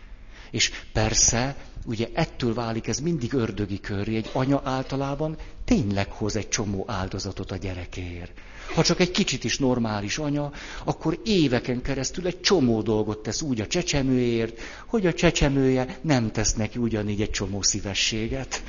[0.52, 1.56] És persze,
[1.86, 4.16] ugye ettől válik ez mindig ördögi köré.
[4.16, 8.32] Egy anya általában tényleg hoz egy csomó áldozatot a gyerekéért.
[8.76, 10.52] Ha csak egy kicsit is normális anya,
[10.84, 16.54] akkor éveken keresztül egy csomó dolgot tesz úgy a csecsemőért, hogy a csecsemője nem tesz
[16.54, 18.64] neki ugyanígy egy csomó szívességet.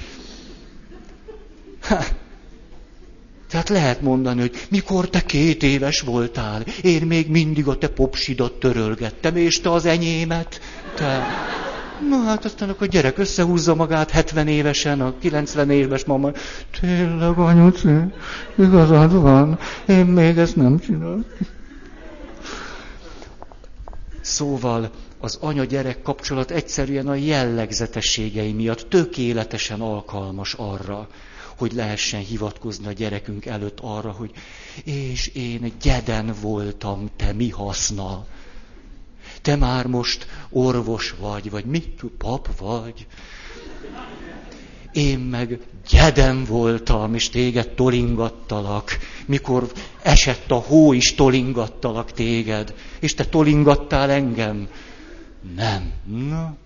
[1.80, 2.04] Ha.
[3.54, 8.52] Tehát lehet mondani, hogy mikor te két éves voltál, én még mindig a te popsidat
[8.52, 10.60] törölgettem, és te az enyémet.
[10.94, 11.26] Te...
[12.08, 16.30] Na hát aztán akkor gyerek összehúzza magát 70 évesen, a 90 éves mama,
[16.80, 17.88] tényleg anyuci,
[18.58, 21.24] igazad van, én még ezt nem csináltam.
[24.20, 24.90] Szóval
[25.20, 31.08] az anya-gyerek kapcsolat egyszerűen a jellegzetességei miatt tökéletesen alkalmas arra,
[31.56, 34.30] hogy lehessen hivatkozni a gyerekünk előtt arra, hogy
[34.84, 38.26] és én gyeden voltam, te mi haszna?
[39.42, 43.06] Te már most orvos vagy, vagy mit, pap vagy.
[44.92, 48.98] Én meg gyedem voltam, és téged tolingattalak.
[49.26, 52.74] Mikor esett a hó, is tolingattalak téged.
[53.00, 54.68] És te tolingattál engem.
[55.54, 55.92] Nem.
[56.04, 56.56] Na.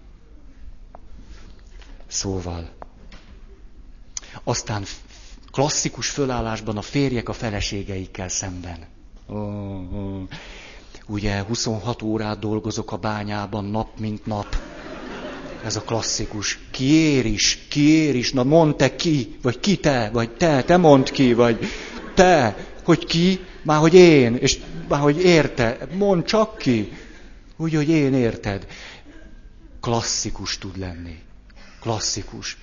[2.07, 2.78] Szóval.
[4.49, 4.85] Aztán
[5.53, 8.79] klasszikus fölállásban a férjek a feleségeikkel szemben.
[9.27, 9.37] Oh,
[9.93, 10.23] oh.
[11.07, 14.57] Ugye 26 órát dolgozok a bányában nap mint nap.
[15.65, 16.59] Ez a klasszikus.
[16.71, 21.13] Kiér is, kiér is, na mondd te ki, vagy ki te, vagy te, te mondd
[21.13, 21.59] ki, vagy
[22.15, 26.93] te, hogy ki, már hogy én, és már hogy érte, mondd csak ki,
[27.57, 28.67] úgy, hogy én érted.
[29.81, 31.19] Klasszikus tud lenni.
[31.81, 32.57] Klasszikus.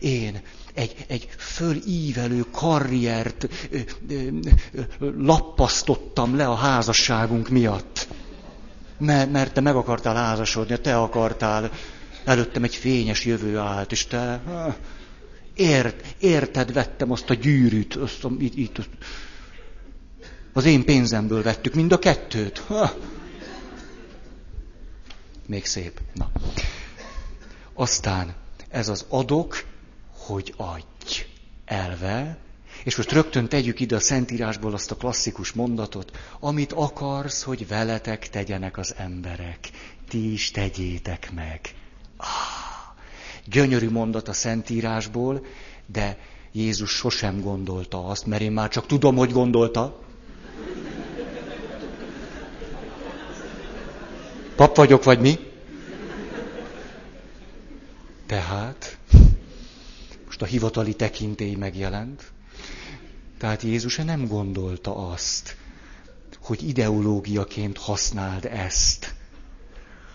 [0.00, 0.40] Én
[0.74, 3.78] egy, egy fölívelő karriert ö,
[4.08, 4.28] ö,
[5.16, 8.08] lappasztottam le a házasságunk miatt.
[8.98, 11.70] Mert, mert te meg akartál házasodni, te akartál,
[12.24, 14.42] előttem egy fényes jövő állt, és te
[15.54, 18.88] ért, érted vettem azt a gyűrűt, azt a, itt, itt,
[20.52, 22.58] az én pénzemből vettük mind a kettőt.
[22.58, 22.94] Ha.
[25.46, 26.00] Még szép.
[26.14, 26.30] Na.
[27.74, 28.34] Aztán
[28.68, 29.64] ez az adok
[30.28, 31.24] hogy adj
[31.64, 32.38] elve,
[32.84, 38.28] és most rögtön tegyük ide a Szentírásból azt a klasszikus mondatot, amit akarsz, hogy veletek
[38.28, 39.70] tegyenek az emberek,
[40.08, 41.60] ti is tegyétek meg.
[42.16, 42.96] Ah,
[43.44, 45.46] gyönyörű mondat a Szentírásból,
[45.86, 46.18] de
[46.52, 50.00] Jézus sosem gondolta azt, mert én már csak tudom, hogy gondolta.
[54.56, 55.38] Pap vagyok, vagy mi?
[58.26, 58.98] Tehát
[60.38, 62.32] most a hivatali tekintély megjelent.
[63.38, 65.56] Tehát Jézus nem gondolta azt,
[66.40, 69.14] hogy ideológiaként használd ezt,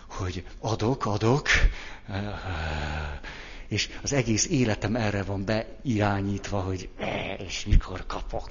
[0.07, 1.47] hogy adok, adok,
[3.67, 6.89] és az egész életem erre van beirányítva, hogy
[7.37, 8.49] és mikor kapok.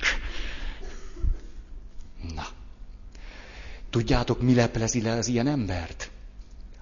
[2.34, 2.46] Na.
[3.90, 6.10] Tudjátok, mi leplezi le az ilyen embert?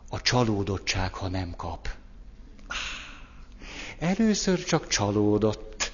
[0.09, 2.00] A csalódottság, ha nem kap.
[4.01, 5.93] Először csak csalódott,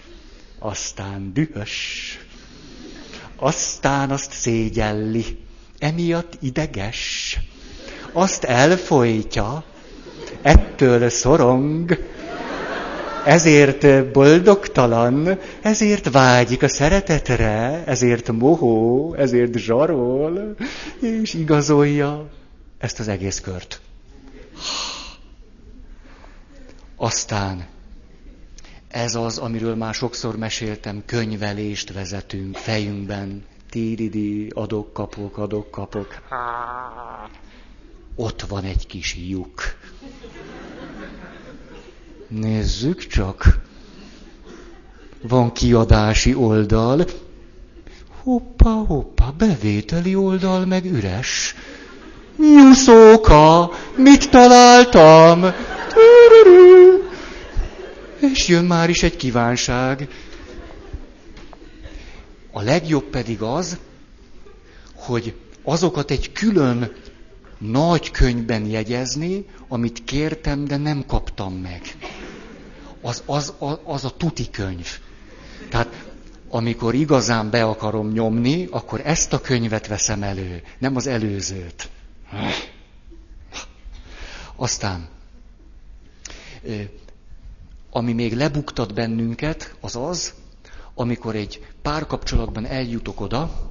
[0.58, 2.18] aztán dühös,
[3.36, 5.38] aztán azt szégyelli,
[5.78, 7.38] emiatt ideges,
[8.12, 9.64] azt elfolytja,
[10.42, 11.98] ettől szorong,
[13.24, 20.56] ezért boldogtalan, ezért vágyik a szeretetre, ezért mohó, ezért zsarol,
[21.00, 22.28] és igazolja
[22.78, 23.80] ezt az egész kört.
[26.96, 27.74] Aztán
[28.96, 33.44] ez az, amiről már sokszor meséltem, könyvelést vezetünk fejünkben.
[33.70, 36.22] Tíridi, adok, kapok, adok, kapok.
[38.14, 39.62] Ott van egy kis lyuk.
[42.28, 43.60] Nézzük csak.
[45.22, 47.04] Van kiadási oldal.
[48.22, 51.54] Hoppa, hoppa, bevételi oldal meg üres.
[52.36, 55.44] Nyuszóka, mit találtam?
[58.20, 60.08] És jön már is egy kívánság.
[62.50, 63.78] A legjobb pedig az,
[64.94, 66.92] hogy azokat egy külön
[67.58, 71.82] nagy könyvben jegyezni, amit kértem, de nem kaptam meg.
[73.00, 74.88] Az, az, az, az a tuti könyv.
[75.70, 76.06] Tehát
[76.48, 81.88] amikor igazán be akarom nyomni, akkor ezt a könyvet veszem elő, nem az előzőt.
[84.56, 85.08] Aztán,
[87.96, 90.34] ami még lebuktat bennünket, az az,
[90.94, 93.70] amikor egy párkapcsolatban eljutok oda,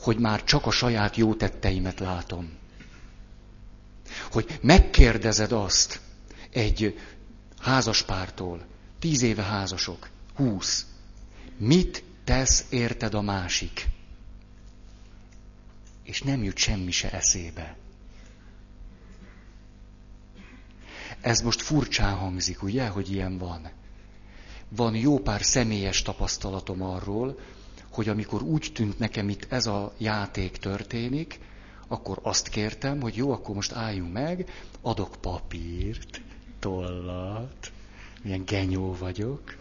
[0.00, 2.52] hogy már csak a saját jó tetteimet látom.
[4.30, 6.00] Hogy megkérdezed azt
[6.50, 6.98] egy
[7.58, 8.66] házaspártól,
[8.98, 10.86] tíz éve házasok, húsz,
[11.56, 13.86] mit tesz érted a másik?
[16.02, 17.76] És nem jut semmi se eszébe.
[21.26, 23.70] Ez most furcsán hangzik, ugye, hogy ilyen van.
[24.68, 27.38] Van jó pár személyes tapasztalatom arról,
[27.90, 31.38] hogy amikor úgy tűnt nekem itt ez a játék történik,
[31.88, 34.50] akkor azt kértem, hogy jó, akkor most álljunk meg,
[34.80, 36.20] adok papírt,
[36.58, 37.72] tollat,
[38.22, 39.56] milyen genyó vagyok,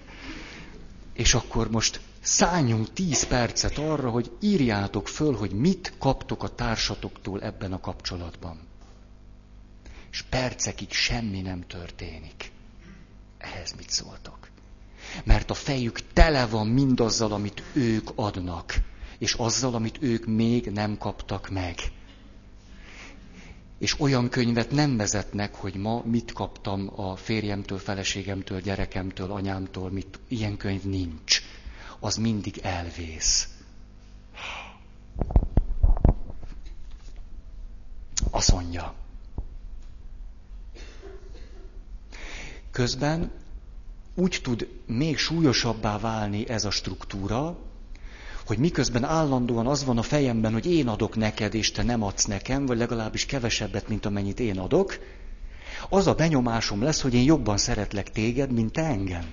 [1.13, 7.41] és akkor most szálljunk tíz percet arra, hogy írjátok föl, hogy mit kaptok a társatoktól
[7.41, 8.59] ebben a kapcsolatban.
[10.15, 12.51] És percekig semmi nem történik.
[13.37, 14.49] Ehhez mit szóltok?
[15.23, 18.73] Mert a fejük tele van mindazzal, amit ők adnak,
[19.17, 21.75] és azzal, amit ők még nem kaptak meg.
[23.79, 30.19] És olyan könyvet nem vezetnek, hogy ma mit kaptam a férjemtől, feleségemtől, gyerekemtől, anyámtól, mit,
[30.27, 31.41] ilyen könyv nincs.
[31.99, 33.47] Az mindig elvész.
[38.31, 39.03] Azt mondja.
[42.75, 43.31] Közben
[44.15, 47.57] úgy tud még súlyosabbá válni ez a struktúra,
[48.45, 52.25] hogy miközben állandóan az van a fejemben, hogy én adok neked, és te nem adsz
[52.25, 54.99] nekem, vagy legalábbis kevesebbet, mint amennyit én adok,
[55.89, 59.25] az a benyomásom lesz, hogy én jobban szeretlek téged, mint te engem.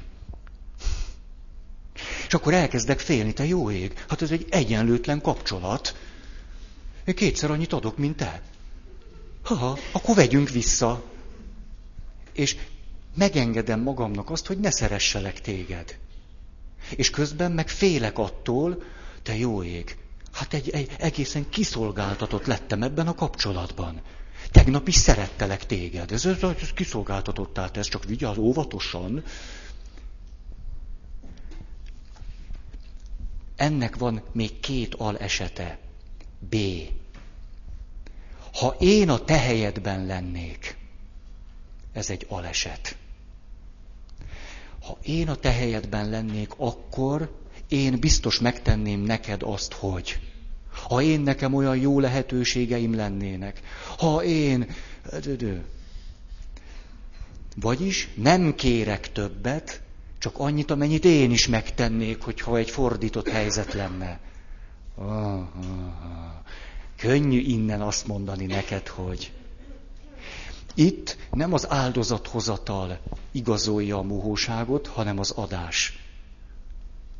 [2.26, 5.97] És akkor elkezdek félni, te jó ég, hát ez egy egyenlőtlen kapcsolat.
[7.05, 8.43] Én kétszer annyit adok, mint te.
[9.43, 11.03] Ha, akkor vegyünk vissza.
[12.32, 12.57] És
[13.15, 15.99] megengedem magamnak azt, hogy ne szeresselek téged.
[16.97, 18.83] És közben meg félek attól,
[19.23, 19.97] te jó ég,
[20.33, 24.01] hát egy, egy egészen kiszolgáltatott lettem ebben a kapcsolatban.
[24.51, 26.13] Tegnap is szerettelek téged.
[26.13, 29.25] Ez, ez, ez kiszolgáltatottál, ez csak vigyázz óvatosan.
[33.57, 35.79] Ennek van még két al esete.
[36.39, 36.57] B.
[38.53, 40.77] Ha én a te helyedben lennék,
[41.93, 42.97] ez egy aleset.
[44.83, 50.18] Ha én a te helyedben lennék, akkor én biztos megtenném neked azt, hogy.
[50.89, 53.61] Ha én nekem olyan jó lehetőségeim lennének.
[53.99, 54.66] Ha én...
[57.57, 59.80] Vagyis nem kérek többet,
[60.18, 64.20] csak annyit, amennyit én is megtennék, hogyha egy fordított helyzet lenne.
[64.95, 66.43] Ah, ah, ah.
[66.97, 69.33] Könnyű innen azt mondani neked, hogy
[70.75, 73.01] itt nem az áldozathozatal
[73.31, 75.99] igazolja a mohóságot, hanem az adás.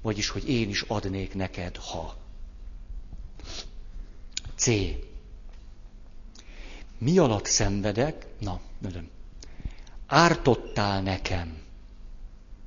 [0.03, 2.17] Vagyis, hogy én is adnék neked, ha.
[4.57, 4.67] C.
[6.99, 8.27] Mi alatt szenvedek?
[8.39, 9.09] Na, mondom.
[10.07, 11.61] Ártottál nekem.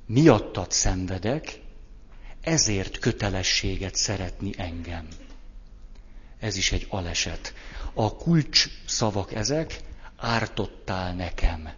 [0.06, 1.60] Miattad szenvedek,
[2.40, 5.08] ezért kötelességet szeretni engem.
[6.38, 7.54] Ez is egy aleset.
[7.94, 9.80] A kulcs szavak ezek,
[10.16, 11.68] ártottál nekem.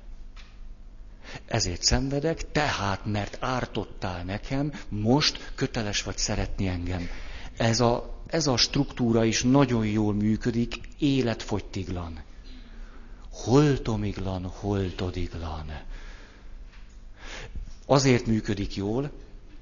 [1.46, 7.08] Ezért szenvedek, tehát mert ártottál nekem, most köteles vagy szeretni engem.
[7.56, 12.22] Ez a, ez a struktúra is nagyon jól működik, életfogytiglan.
[13.30, 15.80] Holtomiglan, holtodiglan.
[17.86, 19.10] Azért működik jól,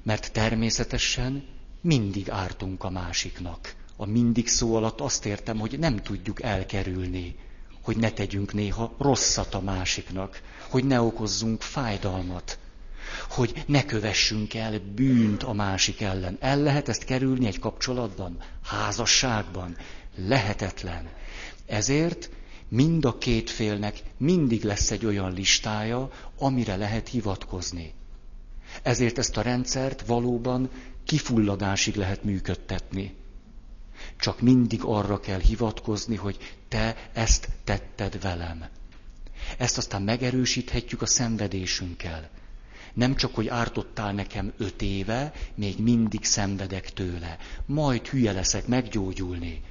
[0.03, 1.45] mert természetesen
[1.81, 3.75] mindig ártunk a másiknak.
[3.97, 7.37] A mindig szó alatt azt értem, hogy nem tudjuk elkerülni
[7.87, 12.59] hogy ne tegyünk néha rosszat a másiknak, hogy ne okozzunk fájdalmat,
[13.31, 16.37] hogy ne kövessünk el bűnt a másik ellen.
[16.41, 19.77] El lehet ezt kerülni egy kapcsolatban, házasságban?
[20.17, 21.09] Lehetetlen.
[21.67, 22.31] Ezért
[22.69, 27.93] mind a két félnek mindig lesz egy olyan listája, amire lehet hivatkozni.
[28.83, 30.71] Ezért ezt a rendszert valóban
[31.05, 33.15] kifulladásig lehet működtetni.
[34.19, 38.65] Csak mindig arra kell hivatkozni, hogy te ezt tetted velem.
[39.59, 42.31] Ezt aztán megerősíthetjük a szenvedésünkkel.
[42.95, 47.37] Nem csak, hogy ártottál nekem öt éve, még mindig szenvedek tőle.
[47.67, 49.63] Majd hülye leszek meggyógyulni.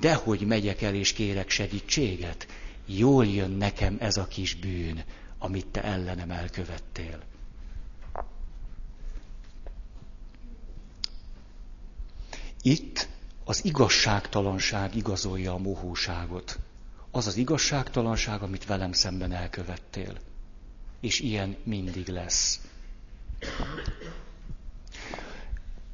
[0.00, 2.46] Dehogy megyek el és kérek segítséget.
[2.86, 5.04] Jól jön nekem ez a kis bűn,
[5.38, 7.22] amit te ellenem elkövettél.
[12.62, 13.08] Itt
[13.50, 16.58] az igazságtalanság igazolja a mohóságot.
[17.10, 20.18] Az az igazságtalanság, amit velem szemben elkövettél.
[21.00, 22.60] És ilyen mindig lesz.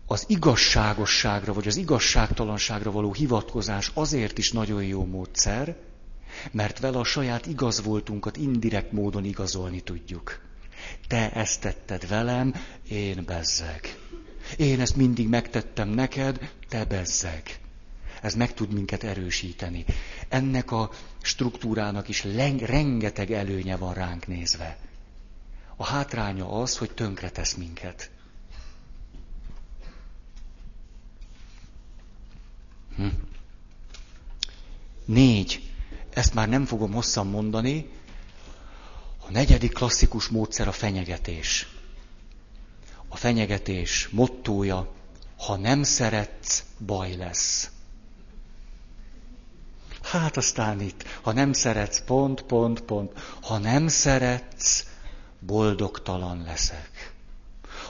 [0.06, 5.76] Az igazságosságra vagy az igazságtalanságra való hivatkozás azért is nagyon jó módszer,
[6.50, 10.40] mert vele a saját igazvoltunkat indirekt módon igazolni tudjuk.
[11.08, 12.54] Te ezt tetted velem,
[12.88, 14.05] én bezzeg.
[14.56, 17.58] Én ezt mindig megtettem neked, te bezzeg.
[18.22, 19.84] Ez meg tud minket erősíteni.
[20.28, 20.90] Ennek a
[21.22, 22.24] struktúrának is
[22.60, 24.78] rengeteg előnye van ránk nézve.
[25.76, 28.10] A hátránya az, hogy tönkretesz minket.
[32.96, 33.06] Hm.
[35.04, 35.70] Négy.
[36.10, 37.88] Ezt már nem fogom hosszan mondani.
[39.26, 41.75] A negyedik klasszikus módszer a fenyegetés.
[43.16, 44.88] A fenyegetés mottója,
[45.36, 47.70] ha nem szeretsz, baj lesz.
[50.02, 53.12] Hát aztán itt, ha nem szeretsz, pont, pont, pont.
[53.42, 54.86] Ha nem szeretsz,
[55.38, 57.14] boldogtalan leszek.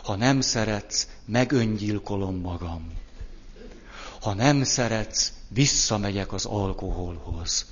[0.02, 2.92] Ha nem szeretsz, megöngyilkolom magam.
[4.20, 7.66] Ha nem szeretsz, visszamegyek az alkoholhoz.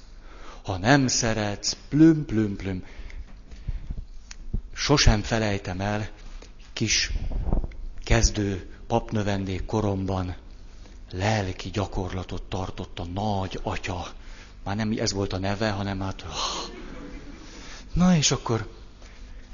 [0.64, 2.84] Ha nem szeretsz, plüm, plüm, plüm.
[4.72, 6.08] Sosem felejtem el,
[6.74, 7.12] kis
[8.04, 10.36] kezdő papnövendék koromban
[11.10, 14.06] lelki gyakorlatot tartott a nagy atya.
[14.64, 16.24] Már nem ez volt a neve, hanem hát...
[17.92, 18.72] Na és akkor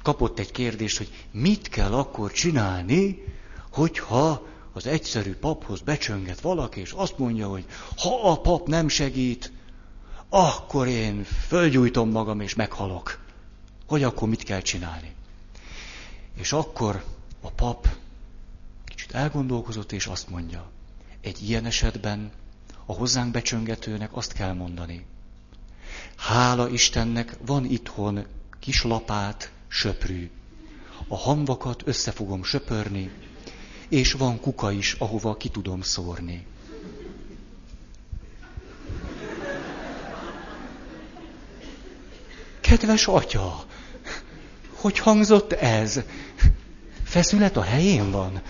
[0.03, 3.25] kapott egy kérdést, hogy mit kell akkor csinálni,
[3.73, 7.64] hogyha az egyszerű paphoz becsönget valaki, és azt mondja, hogy
[7.97, 9.53] ha a pap nem segít,
[10.29, 13.18] akkor én fölgyújtom magam, és meghalok.
[13.87, 15.14] Hogy akkor mit kell csinálni?
[16.41, 17.05] És akkor
[17.41, 17.88] a pap
[18.84, 20.70] kicsit elgondolkozott, és azt mondja,
[21.20, 22.32] egy ilyen esetben
[22.86, 25.07] a hozzánk becsöngetőnek azt kell mondani.
[26.16, 28.26] Hála Istennek van itthon
[28.59, 30.30] kis lapát, söprű.
[31.09, 33.11] A hamvakat össze fogom söpörni,
[33.88, 36.47] és van kuka is, ahova ki tudom szórni.
[42.61, 43.64] Kedves atya,
[44.81, 46.01] hogy hangzott ez?
[47.05, 48.41] Feszület a helyén van?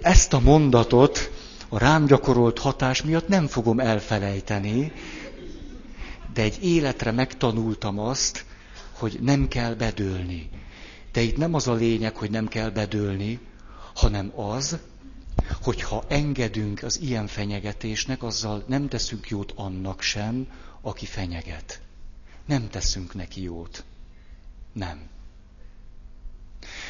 [0.00, 1.30] Ezt a mondatot
[1.68, 4.92] a rám gyakorolt hatás miatt nem fogom elfelejteni,
[6.32, 8.44] de egy életre megtanultam azt,
[8.92, 10.48] hogy nem kell bedőlni.
[11.12, 13.40] De itt nem az a lényeg, hogy nem kell bedőlni,
[13.94, 14.78] hanem az,
[15.62, 20.46] hogyha engedünk az ilyen fenyegetésnek, azzal nem teszünk jót annak sem,
[20.80, 21.80] aki fenyeget.
[22.46, 23.84] Nem teszünk neki jót.
[24.72, 25.08] Nem.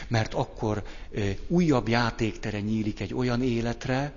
[0.08, 0.84] Mert akkor
[1.46, 4.12] újabb játéktere nyílik egy olyan életre,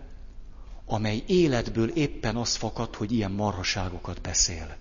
[0.86, 4.78] amely életből éppen az fakad, hogy ilyen marhaságokat beszél.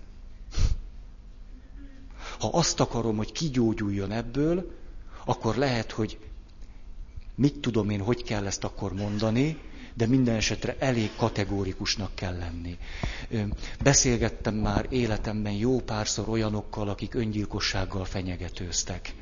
[2.39, 4.77] Ha azt akarom, hogy kigyógyuljon ebből,
[5.25, 6.19] akkor lehet, hogy
[7.35, 9.57] mit tudom én, hogy kell ezt akkor mondani,
[9.99, 12.77] de minden esetre elég kategórikusnak kell lenni.
[13.83, 19.13] Beszélgettem már életemben jó párszor olyanokkal, akik öngyilkossággal fenyegetőztek.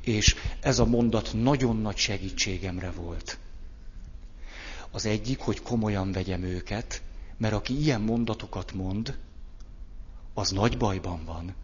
[0.00, 3.38] És ez a mondat nagyon nagy segítségemre volt.
[4.90, 7.02] Az egyik, hogy komolyan vegyem őket,
[7.36, 9.18] mert aki ilyen mondatokat mond,
[10.34, 11.54] az nagy bajban van.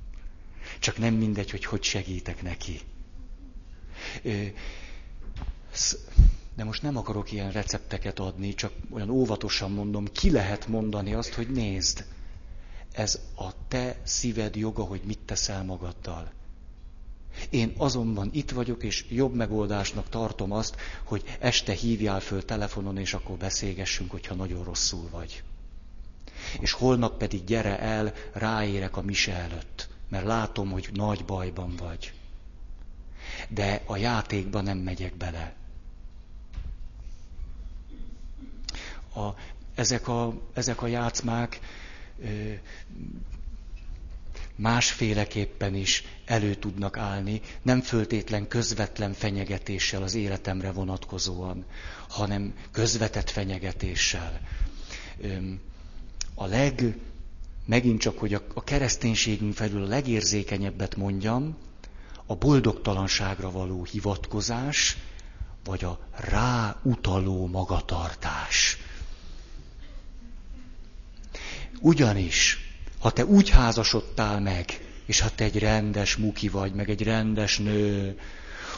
[0.80, 2.80] Csak nem mindegy, hogy hogy segítek neki.
[6.58, 11.34] De most nem akarok ilyen recepteket adni, csak olyan óvatosan mondom, ki lehet mondani azt,
[11.34, 12.04] hogy nézd,
[12.92, 16.30] ez a te szíved joga, hogy mit teszel magaddal.
[17.50, 23.14] Én azonban itt vagyok, és jobb megoldásnak tartom azt, hogy este hívjál föl telefonon, és
[23.14, 25.42] akkor beszélgessünk, hogyha nagyon rosszul vagy.
[26.60, 32.12] És holnap pedig gyere el, ráérek a mise előtt, mert látom, hogy nagy bajban vagy.
[33.48, 35.56] De a játékba nem megyek bele.
[39.14, 39.28] A,
[39.74, 41.60] ezek, a, ezek a játszmák
[44.58, 51.64] másféleképpen is elő tudnak állni, nem föltétlen közvetlen fenyegetéssel az életemre vonatkozóan,
[52.08, 54.40] hanem közvetett fenyegetéssel.
[56.34, 56.96] A leg,
[57.66, 61.56] megint csak, hogy a kereszténységünk felül a legérzékenyebbet mondjam,
[62.26, 64.96] a boldogtalanságra való hivatkozás,
[65.64, 68.76] vagy a ráutaló magatartás.
[71.80, 72.58] Ugyanis,
[72.98, 77.58] ha te úgy házasodtál meg, és ha te egy rendes muki vagy, meg egy rendes
[77.58, 78.18] nő,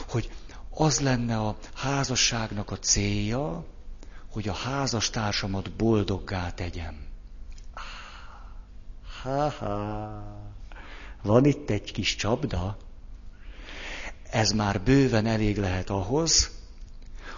[0.07, 0.29] hogy
[0.69, 3.65] az lenne a házasságnak a célja,
[4.31, 6.95] hogy a házastársamat boldoggá tegyem.
[9.21, 10.23] Ha-ha,
[11.21, 12.77] van itt egy kis csapda?
[14.29, 16.49] Ez már bőven elég lehet ahhoz,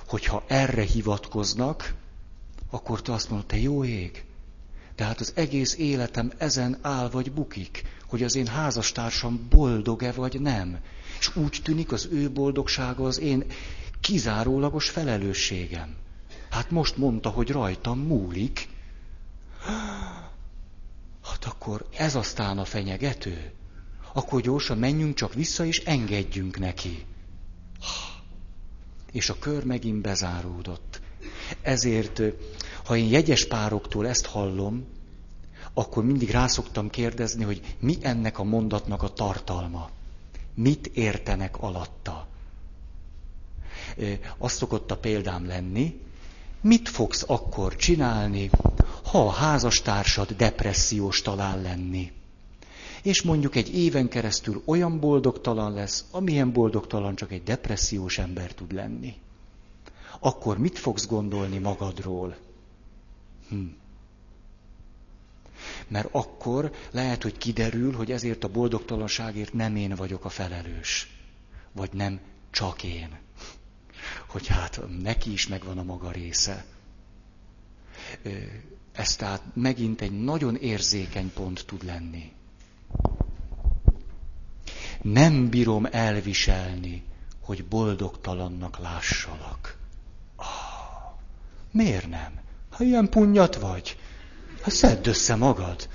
[0.08, 1.94] hogyha erre hivatkoznak,
[2.70, 4.26] akkor te azt mondod, te jó ég,
[4.96, 10.42] de hát az egész életem ezen áll vagy bukik, hogy az én házastársam boldog-e vagy
[10.42, 10.80] nem.
[11.20, 13.46] És úgy tűnik az ő boldogsága az én
[14.02, 15.96] kizárólagos felelősségem.
[16.50, 18.68] Hát most mondta, hogy rajtam múlik.
[21.24, 23.52] Hát akkor ez aztán a fenyegető.
[24.14, 27.06] Akkor gyorsan menjünk csak vissza, és engedjünk neki.
[29.12, 31.02] És a kör megint bezáródott.
[31.62, 32.22] Ezért,
[32.86, 34.86] ha én jegyes pároktól ezt hallom,
[35.74, 39.90] akkor mindig rászoktam kérdezni, hogy mi ennek a mondatnak a tartalma.
[40.54, 42.28] Mit értenek alatta?
[44.38, 46.00] Azt szokott a példám lenni,
[46.62, 48.50] mit fogsz akkor csinálni,
[49.04, 52.12] ha a házastársad depressziós talán lenni?
[53.04, 58.72] És mondjuk egy éven keresztül olyan boldogtalan lesz, amilyen boldogtalan csak egy depressziós ember tud
[58.72, 59.14] lenni.
[60.20, 62.36] Akkor mit fogsz gondolni magadról?
[63.54, 63.68] Hm.
[65.88, 71.18] Mert akkor lehet, hogy kiderül, hogy ezért a boldogtalanságért nem én vagyok a felelős.
[71.72, 72.20] Vagy nem
[72.52, 73.20] csak én.
[74.28, 76.66] Hogy hát neki is megvan a maga része.
[78.92, 82.32] Ez tehát megint egy nagyon érzékeny pont tud lenni.
[85.02, 87.04] Nem bírom elviselni,
[87.40, 89.78] hogy boldogtalannak lássalak.
[90.36, 91.14] Ah,
[91.72, 92.43] miért nem?
[92.74, 93.98] Ha ilyen punyat vagy,
[94.62, 95.90] ha szedd össze magad.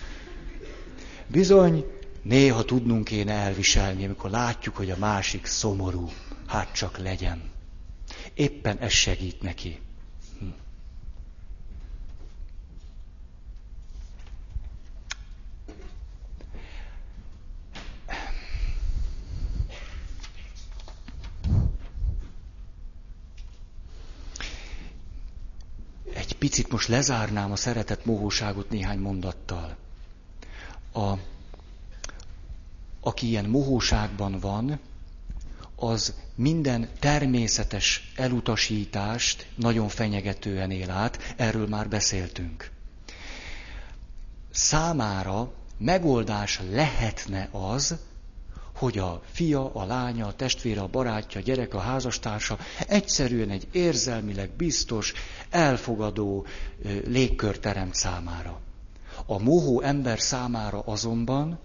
[1.26, 1.85] Bizony,
[2.22, 6.11] néha tudnunk kéne elviselni, amikor látjuk, hogy a másik szomorú.
[6.47, 7.51] Hát csak legyen.
[8.35, 9.81] Éppen ez segít neki.
[10.39, 10.47] Hm.
[26.39, 29.76] Picit most lezárnám a szeretet mohóságot néhány mondattal.
[30.93, 31.12] A,
[33.01, 34.78] aki ilyen mohóságban van,
[35.76, 42.70] az minden természetes elutasítást nagyon fenyegetően él át, erről már beszéltünk.
[44.51, 47.95] Számára megoldás lehetne az,
[48.79, 53.68] hogy a fia, a lánya, a testvére, a barátja, a gyerek, a házastársa egyszerűen egy
[53.72, 55.12] érzelmileg biztos,
[55.51, 56.47] elfogadó
[57.07, 58.61] légkör teremt számára.
[59.26, 61.59] A mohó ember számára azonban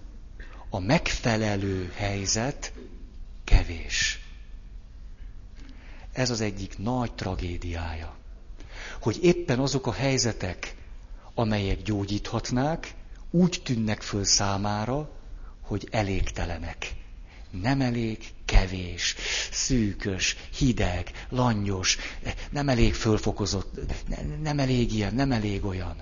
[0.70, 2.74] a megfelelő helyzet
[3.44, 4.20] kevés.
[6.14, 8.16] Ez az egyik nagy tragédiája.
[9.02, 10.76] Hogy éppen azok a helyzetek,
[11.34, 12.94] amelyek gyógyíthatnák,
[13.32, 15.10] úgy tűnnek föl számára,
[15.62, 17.03] hogy elégtelenek
[17.62, 19.16] nem elég kevés,
[19.52, 21.98] szűkös, hideg, langyos,
[22.50, 23.80] nem elég fölfokozott,
[24.42, 25.96] nem elég ilyen, nem elég olyan.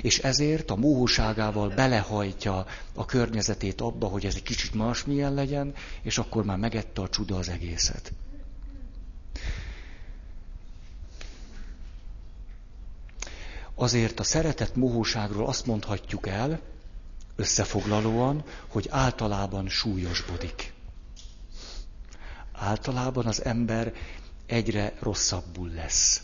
[0.00, 6.18] És ezért a móhúságával belehajtja a környezetét abba, hogy ez egy kicsit másmilyen legyen, és
[6.18, 8.12] akkor már megette a csuda az egészet.
[13.74, 16.60] Azért a szeretet mohóságról azt mondhatjuk el,
[17.36, 20.74] összefoglalóan, hogy általában súlyosbodik
[22.58, 23.92] általában az ember
[24.46, 26.22] egyre rosszabbul lesz.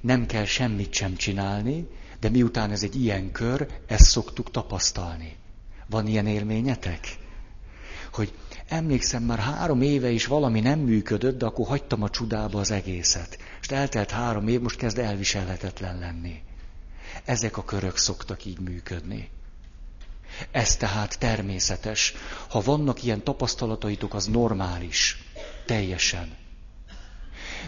[0.00, 1.88] Nem kell semmit sem csinálni,
[2.20, 5.36] de miután ez egy ilyen kör, ezt szoktuk tapasztalni.
[5.86, 7.18] Van ilyen élményetek?
[8.12, 8.32] Hogy
[8.68, 13.38] emlékszem, már három éve is valami nem működött, de akkor hagytam a csudába az egészet.
[13.60, 16.42] És eltelt három év, most kezd elviselhetetlen lenni.
[17.24, 19.30] Ezek a körök szoktak így működni.
[20.50, 22.14] Ez tehát természetes.
[22.48, 25.23] Ha vannak ilyen tapasztalataitok, az normális.
[25.66, 26.36] Teljesen.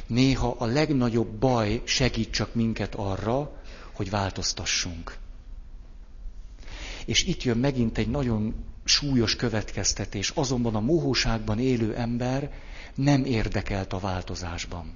[0.07, 5.17] Néha a legnagyobb baj segít csak minket arra, hogy változtassunk.
[7.07, 10.31] És itt jön megint egy nagyon súlyos következtetés.
[10.31, 12.53] Azonban a mohóságban élő ember
[12.95, 14.93] nem érdekelt a változásban.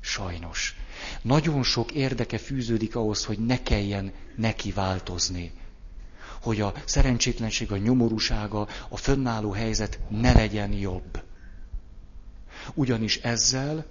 [0.00, 0.76] Sajnos.
[1.22, 5.52] Nagyon sok érdeke fűződik ahhoz, hogy ne kelljen neki változni
[6.42, 11.22] hogy a szerencsétlenség, a nyomorúsága, a fönnálló helyzet ne legyen jobb.
[12.74, 13.86] Ugyanis ezzel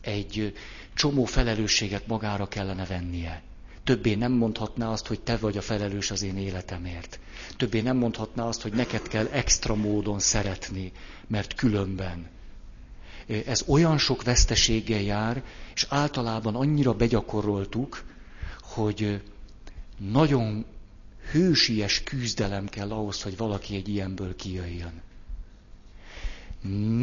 [0.00, 0.54] egy
[0.94, 3.42] csomó felelősséget magára kellene vennie.
[3.84, 7.18] Többé nem mondhatná azt, hogy te vagy a felelős az én életemért.
[7.56, 10.92] Többé nem mondhatná azt, hogy neked kell extra módon szeretni,
[11.26, 12.28] mert különben.
[13.46, 15.42] Ez olyan sok veszteséggel jár,
[15.74, 18.04] és általában annyira begyakoroltuk,
[18.60, 19.22] hogy
[19.98, 20.64] nagyon
[21.30, 25.02] hősies küzdelem kell ahhoz, hogy valaki egy ilyenből kijöjjön.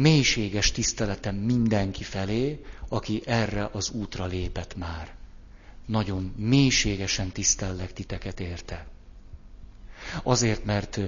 [0.00, 5.14] Mélységes tiszteletem mindenki felé, aki erre az útra lépett már.
[5.86, 8.86] Nagyon mélységesen tisztellek titeket érte.
[10.22, 11.00] Azért, mert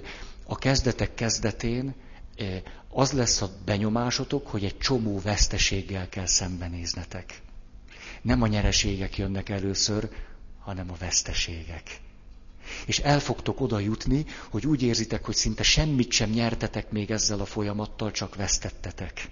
[0.46, 1.94] a kezdetek kezdetén
[2.88, 7.40] az lesz a benyomásotok, hogy egy csomó veszteséggel kell szembenéznetek.
[8.22, 10.08] Nem a nyereségek jönnek először,
[10.58, 12.00] hanem a veszteségek.
[12.86, 17.40] És el fogtok oda jutni, hogy úgy érzitek, hogy szinte semmit sem nyertetek még ezzel
[17.40, 19.30] a folyamattal, csak vesztettetek.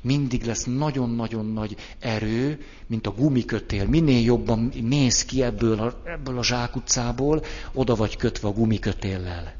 [0.00, 3.86] Mindig lesz nagyon-nagyon nagy erő, mint a gumikötél.
[3.86, 9.54] Minél jobban mész ki ebből a, ebből a zsákutcából, oda vagy kötve a gumikötéllel.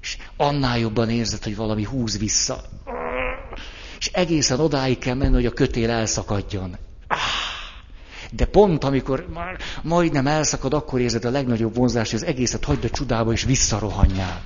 [0.00, 2.64] És annál jobban érzed, hogy valami húz vissza.
[3.98, 6.76] És egészen odáig kell menni, hogy a kötél elszakadjon.
[8.32, 12.84] De pont amikor már majdnem elszakad, akkor érzed a legnagyobb vonzást, hogy az egészet hagyd
[12.84, 14.44] a csudába, és visszarohanjál.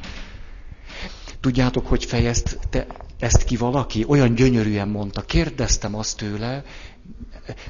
[1.40, 2.86] Tudjátok, hogy fejezte
[3.18, 4.04] ezt ki valaki?
[4.08, 5.20] Olyan gyönyörűen mondta.
[5.22, 6.64] Kérdeztem azt tőle,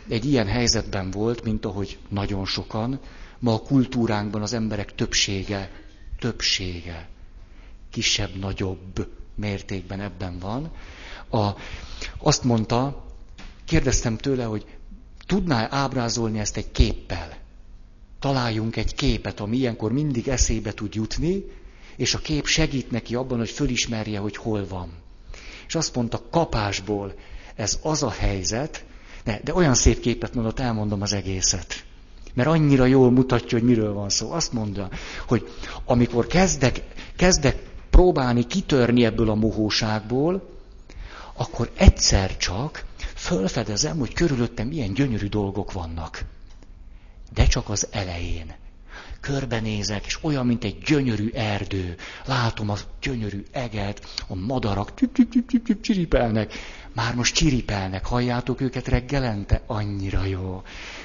[0.09, 3.01] egy ilyen helyzetben volt, mint ahogy nagyon sokan,
[3.39, 5.71] ma a kultúránkban az emberek többsége,
[6.19, 7.09] többsége,
[7.91, 10.71] kisebb-nagyobb mértékben ebben van.
[11.31, 11.51] A,
[12.19, 13.05] azt mondta,
[13.65, 14.67] kérdeztem tőle, hogy
[15.27, 17.37] tudná ábrázolni ezt egy képpel?
[18.19, 21.45] Találjunk egy képet, ami ilyenkor mindig eszébe tud jutni,
[21.97, 24.93] és a kép segít neki abban, hogy fölismerje, hogy hol van.
[25.67, 27.15] És azt mondta, kapásból
[27.55, 28.85] ez az a helyzet,
[29.25, 31.85] de, de olyan szép képet mondott, elmondom az egészet.
[32.35, 34.31] Mert annyira jól mutatja, hogy miről van szó.
[34.33, 34.89] Azt mondja,
[35.27, 35.49] hogy
[35.85, 36.83] amikor kezdek,
[37.17, 40.51] kezdek próbálni kitörni ebből a mohóságból,
[41.35, 42.85] akkor egyszer csak
[43.23, 46.25] fölfedezem, hogy körülöttem milyen gyönyörű dolgok vannak.
[47.35, 48.55] De csak az elején.
[49.21, 51.97] Körbenézek, és olyan, mint egy gyönyörű erdő.
[52.25, 54.93] Látom a gyönyörű eget, a madarak
[55.81, 56.53] csiripelnek.
[56.95, 59.63] Már most csiripelnek, halljátok őket reggelente?
[59.67, 60.63] Annyira jó.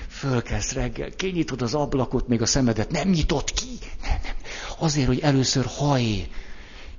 [0.08, 3.78] Fölkezd reggel, kinyitod az ablakot, még a szemedet nem nyitott ki.
[4.02, 4.36] Nem, nem.
[4.78, 6.28] Azért, hogy először haj.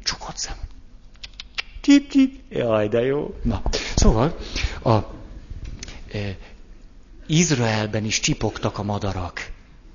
[0.03, 0.57] Csukod szem.
[1.81, 2.41] Csip, csip.
[2.49, 3.35] Jaj, de jó.
[3.43, 3.63] Na,
[3.95, 4.37] szóval,
[4.83, 4.97] a,
[6.13, 6.37] e,
[7.27, 9.51] Izraelben is csipogtak a madarak.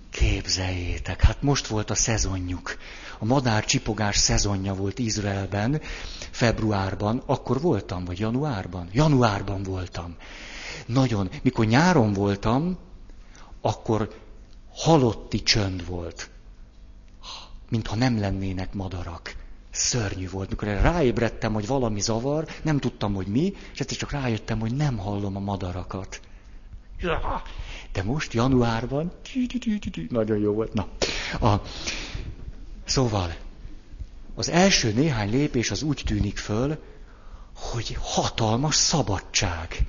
[0.10, 2.78] Képzeljétek, hát most volt a szezonjuk.
[3.20, 5.82] A madár csipogás szezonja volt Izraelben,
[6.32, 8.90] februárban, akkor voltam, vagy januárban?
[8.92, 10.16] Januárban voltam.
[10.86, 12.78] Nagyon, mikor nyáron voltam,
[13.62, 14.20] akkor
[14.74, 16.30] halotti csönd volt.
[17.70, 19.36] Mintha nem lennének madarak.
[19.74, 20.50] Szörnyű volt.
[20.50, 24.98] Mikor ráébredtem, hogy valami zavar, nem tudtam, hogy mi, és egyszer csak rájöttem, hogy nem
[24.98, 26.20] hallom a madarakat.
[27.92, 29.12] De most januárban,
[30.10, 30.74] nagyon jó volt.
[30.74, 30.88] Na,
[31.48, 31.62] a,
[32.86, 33.36] szóval,
[34.36, 36.84] az első néhány lépés az úgy tűnik föl,
[37.56, 39.86] hogy hatalmas szabadság.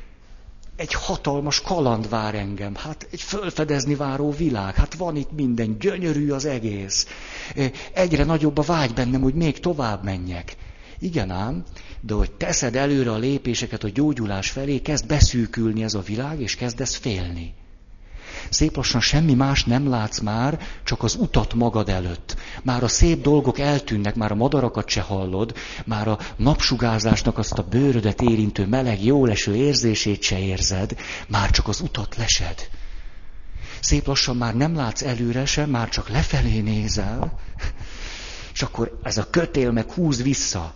[0.77, 6.31] Egy hatalmas kaland vár engem, hát egy fölfedezni váró világ, hát van itt minden, gyönyörű
[6.31, 7.07] az egész.
[7.93, 10.57] Egyre nagyobb a vágy bennem, hogy még tovább menjek.
[10.99, 11.65] Igen ám,
[12.01, 16.57] de hogy teszed előre a lépéseket a gyógyulás felé, kezd beszűkülni ez a világ, és
[16.57, 17.55] kezdesz félni.
[18.51, 22.37] Szép lassan semmi más nem látsz már, csak az utat magad előtt.
[22.63, 27.63] Már a szép dolgok eltűnnek, már a madarakat se hallod, már a napsugárzásnak azt a
[27.63, 30.97] bőrödet érintő meleg, jóleső érzését se érzed,
[31.29, 32.69] már csak az utat lesed.
[33.81, 37.39] Szép lassan már nem látsz előre sem, már csak lefelé nézel,
[38.53, 40.75] és akkor ez a kötél meg húz vissza.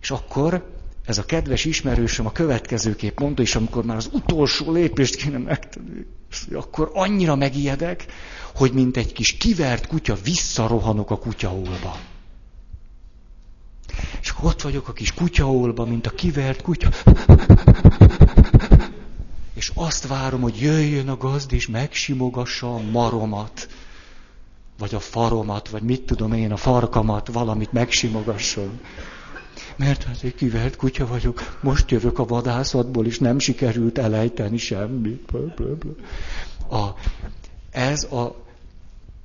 [0.00, 0.74] És akkor
[1.04, 6.06] ez a kedves ismerősöm a következőképp mondta, és amikor már az utolsó lépést kéne megtenni,
[6.52, 8.06] akkor annyira megijedek,
[8.54, 11.96] hogy mint egy kis kivert kutya visszarohanok a kutyaholba.
[14.20, 16.90] És akkor ott vagyok a kis kutyaholba, mint a kivert kutya.
[19.54, 23.68] És azt várom, hogy jöjjön a gazd, és megsimogassa a maromat.
[24.78, 28.80] Vagy a faromat, vagy mit tudom én, a farkamat, valamit megsimogasson
[29.76, 35.32] mert hát egy kivert kutya vagyok, most jövök a vadászatból, és nem sikerült elejteni semmit.
[36.70, 36.86] A,
[37.70, 38.44] ez a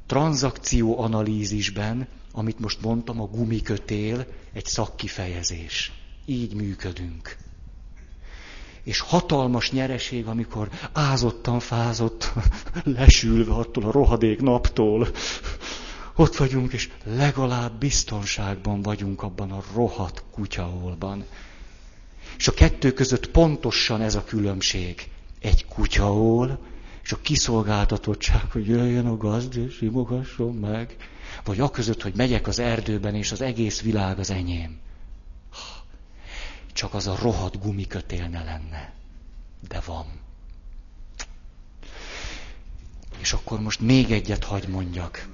[0.05, 5.91] tranzakció analízisben, amit most mondtam, a gumikötél, egy szakkifejezés.
[6.25, 7.37] Így működünk.
[8.83, 12.31] és hatalmas nyereség, amikor ázottan, fázott,
[12.83, 15.07] lesülve attól a rohadék naptól,
[16.21, 21.25] ott vagyunk, és legalább biztonságban vagyunk abban a rohadt kutyaholban.
[22.37, 25.09] És a kettő között pontosan ez a különbség.
[25.39, 26.59] Egy kutyahol,
[27.03, 30.95] és a kiszolgáltatottság, hogy jöjjön a gazd, és imogasson meg.
[31.43, 34.79] Vagy a között, hogy megyek az erdőben, és az egész világ az enyém.
[36.73, 38.93] Csak az a rohadt gumikötél ne lenne.
[39.67, 40.05] De van.
[43.19, 45.27] És akkor most még egyet hagy mondjak.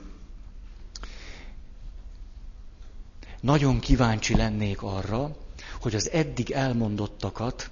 [3.40, 5.36] Nagyon kíváncsi lennék arra,
[5.82, 7.70] hogy az eddig elmondottakat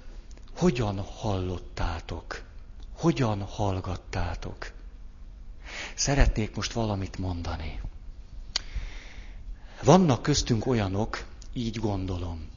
[0.56, 2.42] hogyan hallottátok,
[2.96, 4.72] hogyan hallgattátok.
[5.94, 7.80] Szeretnék most valamit mondani.
[9.82, 12.48] Vannak köztünk olyanok, így gondolom,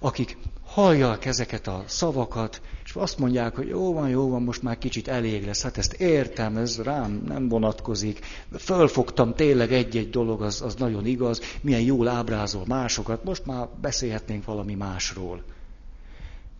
[0.00, 4.78] akik hallják ezeket a szavakat, és azt mondják, hogy jó van, jó van, most már
[4.78, 5.62] kicsit elég lesz.
[5.62, 8.24] Hát ezt értem, ez rám nem vonatkozik.
[8.58, 11.40] Fölfogtam tényleg egy-egy dolog, az, az nagyon igaz.
[11.60, 15.42] Milyen jól ábrázol másokat, most már beszélhetnénk valami másról.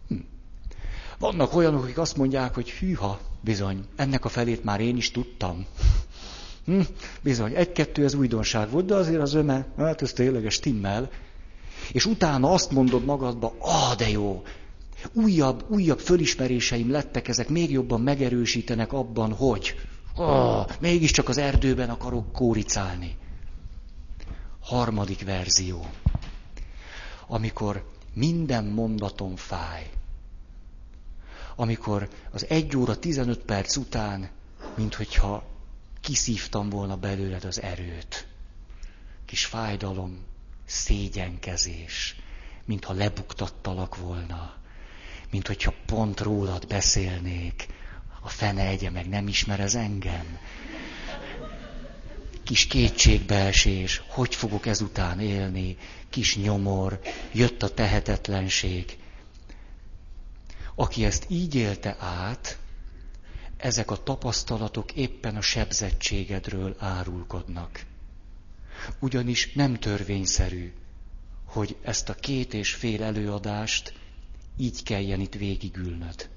[0.08, 0.14] Hm.
[1.18, 5.66] Vannak olyanok, akik azt mondják, hogy hűha, bizony, ennek a felét már én is tudtam.
[6.64, 6.80] Hm,
[7.22, 11.10] bizony, egy-kettő ez újdonság volt, de azért az öme, hát ez tényleges stimmel.
[11.92, 14.42] És utána azt mondod magadba, ah, de jó,
[15.12, 19.74] újabb, újabb fölismeréseim lettek, ezek még jobban megerősítenek abban, hogy
[20.14, 23.16] ah, mégiscsak az erdőben akarok kóricálni.
[24.60, 25.86] Harmadik verzió.
[27.26, 29.90] Amikor minden mondatom fáj.
[31.56, 34.30] Amikor az egy óra 15 perc után,
[34.76, 35.44] mint hogyha
[36.00, 38.26] kiszívtam volna belőled az erőt.
[39.24, 40.18] Kis fájdalom,
[40.70, 42.16] szégyenkezés,
[42.64, 44.54] mintha lebuktattalak volna,
[45.30, 47.66] mint hogyha pont rólad beszélnék,
[48.20, 50.38] a fene egye meg nem ismer ez engem.
[52.42, 55.76] Kis kétségbeesés, hogy fogok ezután élni,
[56.10, 57.00] kis nyomor,
[57.32, 58.98] jött a tehetetlenség.
[60.74, 62.58] Aki ezt így élte át,
[63.56, 67.84] ezek a tapasztalatok éppen a sebzettségedről árulkodnak.
[68.98, 70.72] Ugyanis nem törvényszerű,
[71.44, 73.94] hogy ezt a két és fél előadást
[74.56, 76.28] így kelljen itt végigülnöd.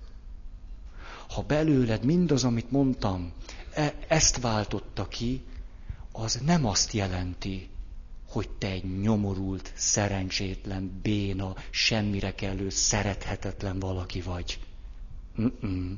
[1.29, 3.33] Ha belőled mindaz, amit mondtam,
[3.73, 5.43] e- ezt váltotta ki,
[6.11, 7.69] az nem azt jelenti,
[8.27, 14.59] hogy te egy nyomorult, szerencsétlen, béna, semmire kellő, szerethetetlen valaki vagy.
[15.41, 15.93] Mm-mm.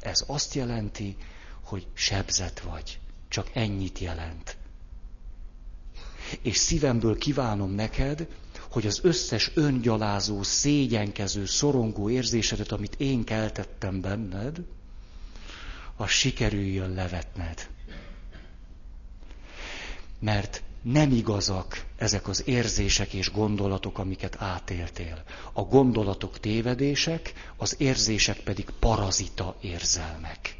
[0.00, 1.16] Ez azt jelenti,
[1.62, 2.98] hogy sebzet vagy.
[3.28, 4.56] Csak ennyit jelent.
[6.42, 8.26] És szívemből kívánom neked,
[8.70, 14.60] hogy az összes öngyalázó, szégyenkező, szorongó érzésedet, amit én keltettem benned,
[15.96, 17.68] az sikerüljön levetned.
[20.18, 25.22] Mert nem igazak ezek az érzések és gondolatok, amiket átéltél.
[25.52, 30.56] A gondolatok tévedések, az érzések pedig parazita érzelmek.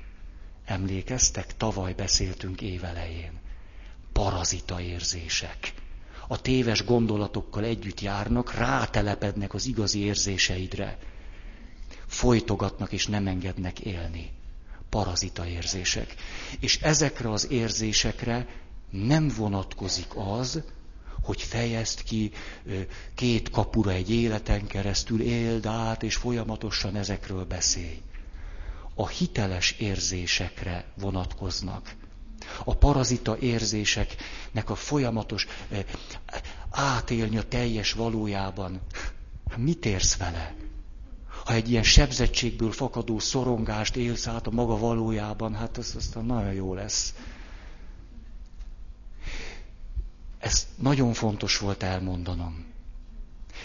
[0.65, 1.57] Emlékeztek?
[1.57, 3.43] Tavaly beszéltünk évelején.
[4.15, 5.75] Parazita érzések.
[6.29, 10.99] A téves gondolatokkal együtt járnak, rátelepednek az igazi érzéseidre.
[12.07, 14.31] Folytogatnak és nem engednek élni.
[14.89, 16.15] Parazita érzések.
[16.61, 18.47] És ezekre az érzésekre
[18.91, 20.63] nem vonatkozik az,
[21.23, 22.31] hogy fejezd ki
[23.15, 28.01] két kapura egy életen keresztül, éld át, és folyamatosan ezekről beszélj.
[28.95, 31.95] A hiteles érzésekre vonatkoznak.
[32.65, 35.47] A parazita érzéseknek a folyamatos
[36.71, 38.81] átélni a teljes valójában.
[39.57, 40.55] Mit érsz vele?
[41.45, 46.53] Ha egy ilyen sebzettségből fakadó szorongást élsz át a maga valójában, hát az aztán nagyon
[46.53, 47.15] jó lesz.
[50.39, 52.65] Ezt nagyon fontos volt elmondanom.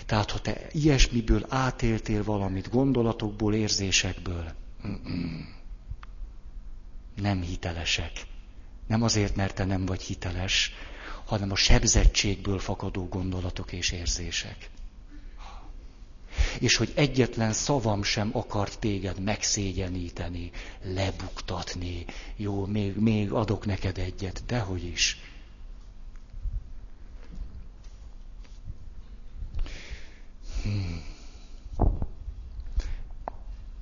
[0.05, 4.51] Tehát, ha te ilyesmiből átéltél valamit, gondolatokból, érzésekből,
[7.15, 8.11] nem hitelesek.
[8.89, 10.73] Nem azért, mert te nem vagy hiteles,
[11.25, 14.69] hanem a sebzettségből fakadó gondolatok és érzések.
[16.59, 22.05] És hogy egyetlen szavam sem akart téged megszégyeníteni, lebuktatni.
[22.35, 25.17] Jó, még, még adok neked egyet, dehogy is.
[30.63, 31.03] Hmm.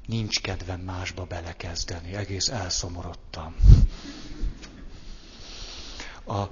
[0.05, 3.55] Nincs kedvem másba belekezdeni, egész elszomorodtam.
[6.27, 6.43] A...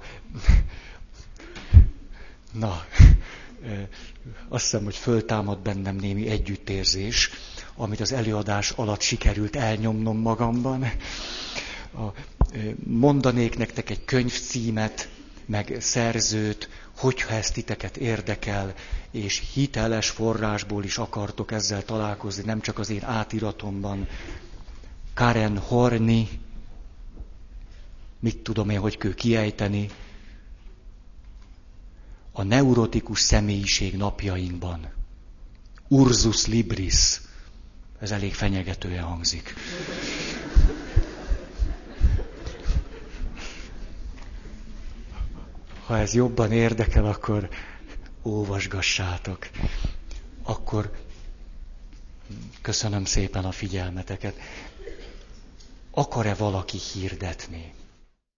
[2.52, 2.84] Na,
[4.48, 7.30] azt hiszem, hogy föltámad bennem némi együttérzés,
[7.76, 10.82] amit az előadás alatt sikerült elnyomnom magamban.
[11.94, 12.04] A,
[12.86, 15.08] mondanék nektek egy könyvcímet,
[15.46, 18.74] meg szerzőt, hogyha ezt titeket érdekel,
[19.10, 24.08] és hiteles forrásból is akartok ezzel találkozni, nem csak az én átiratomban.
[25.14, 26.28] Karen Horni,
[28.26, 29.90] mit tudom én, hogy kell kiejteni,
[32.32, 34.92] a neurotikus személyiség napjainkban.
[35.88, 37.20] Ursus libris.
[38.00, 39.54] Ez elég fenyegetően hangzik.
[45.86, 47.48] Ha ez jobban érdekel, akkor
[48.22, 49.48] óvasgassátok.
[50.42, 50.90] Akkor
[52.62, 54.36] köszönöm szépen a figyelmeteket.
[55.90, 57.72] Akar-e valaki hirdetni?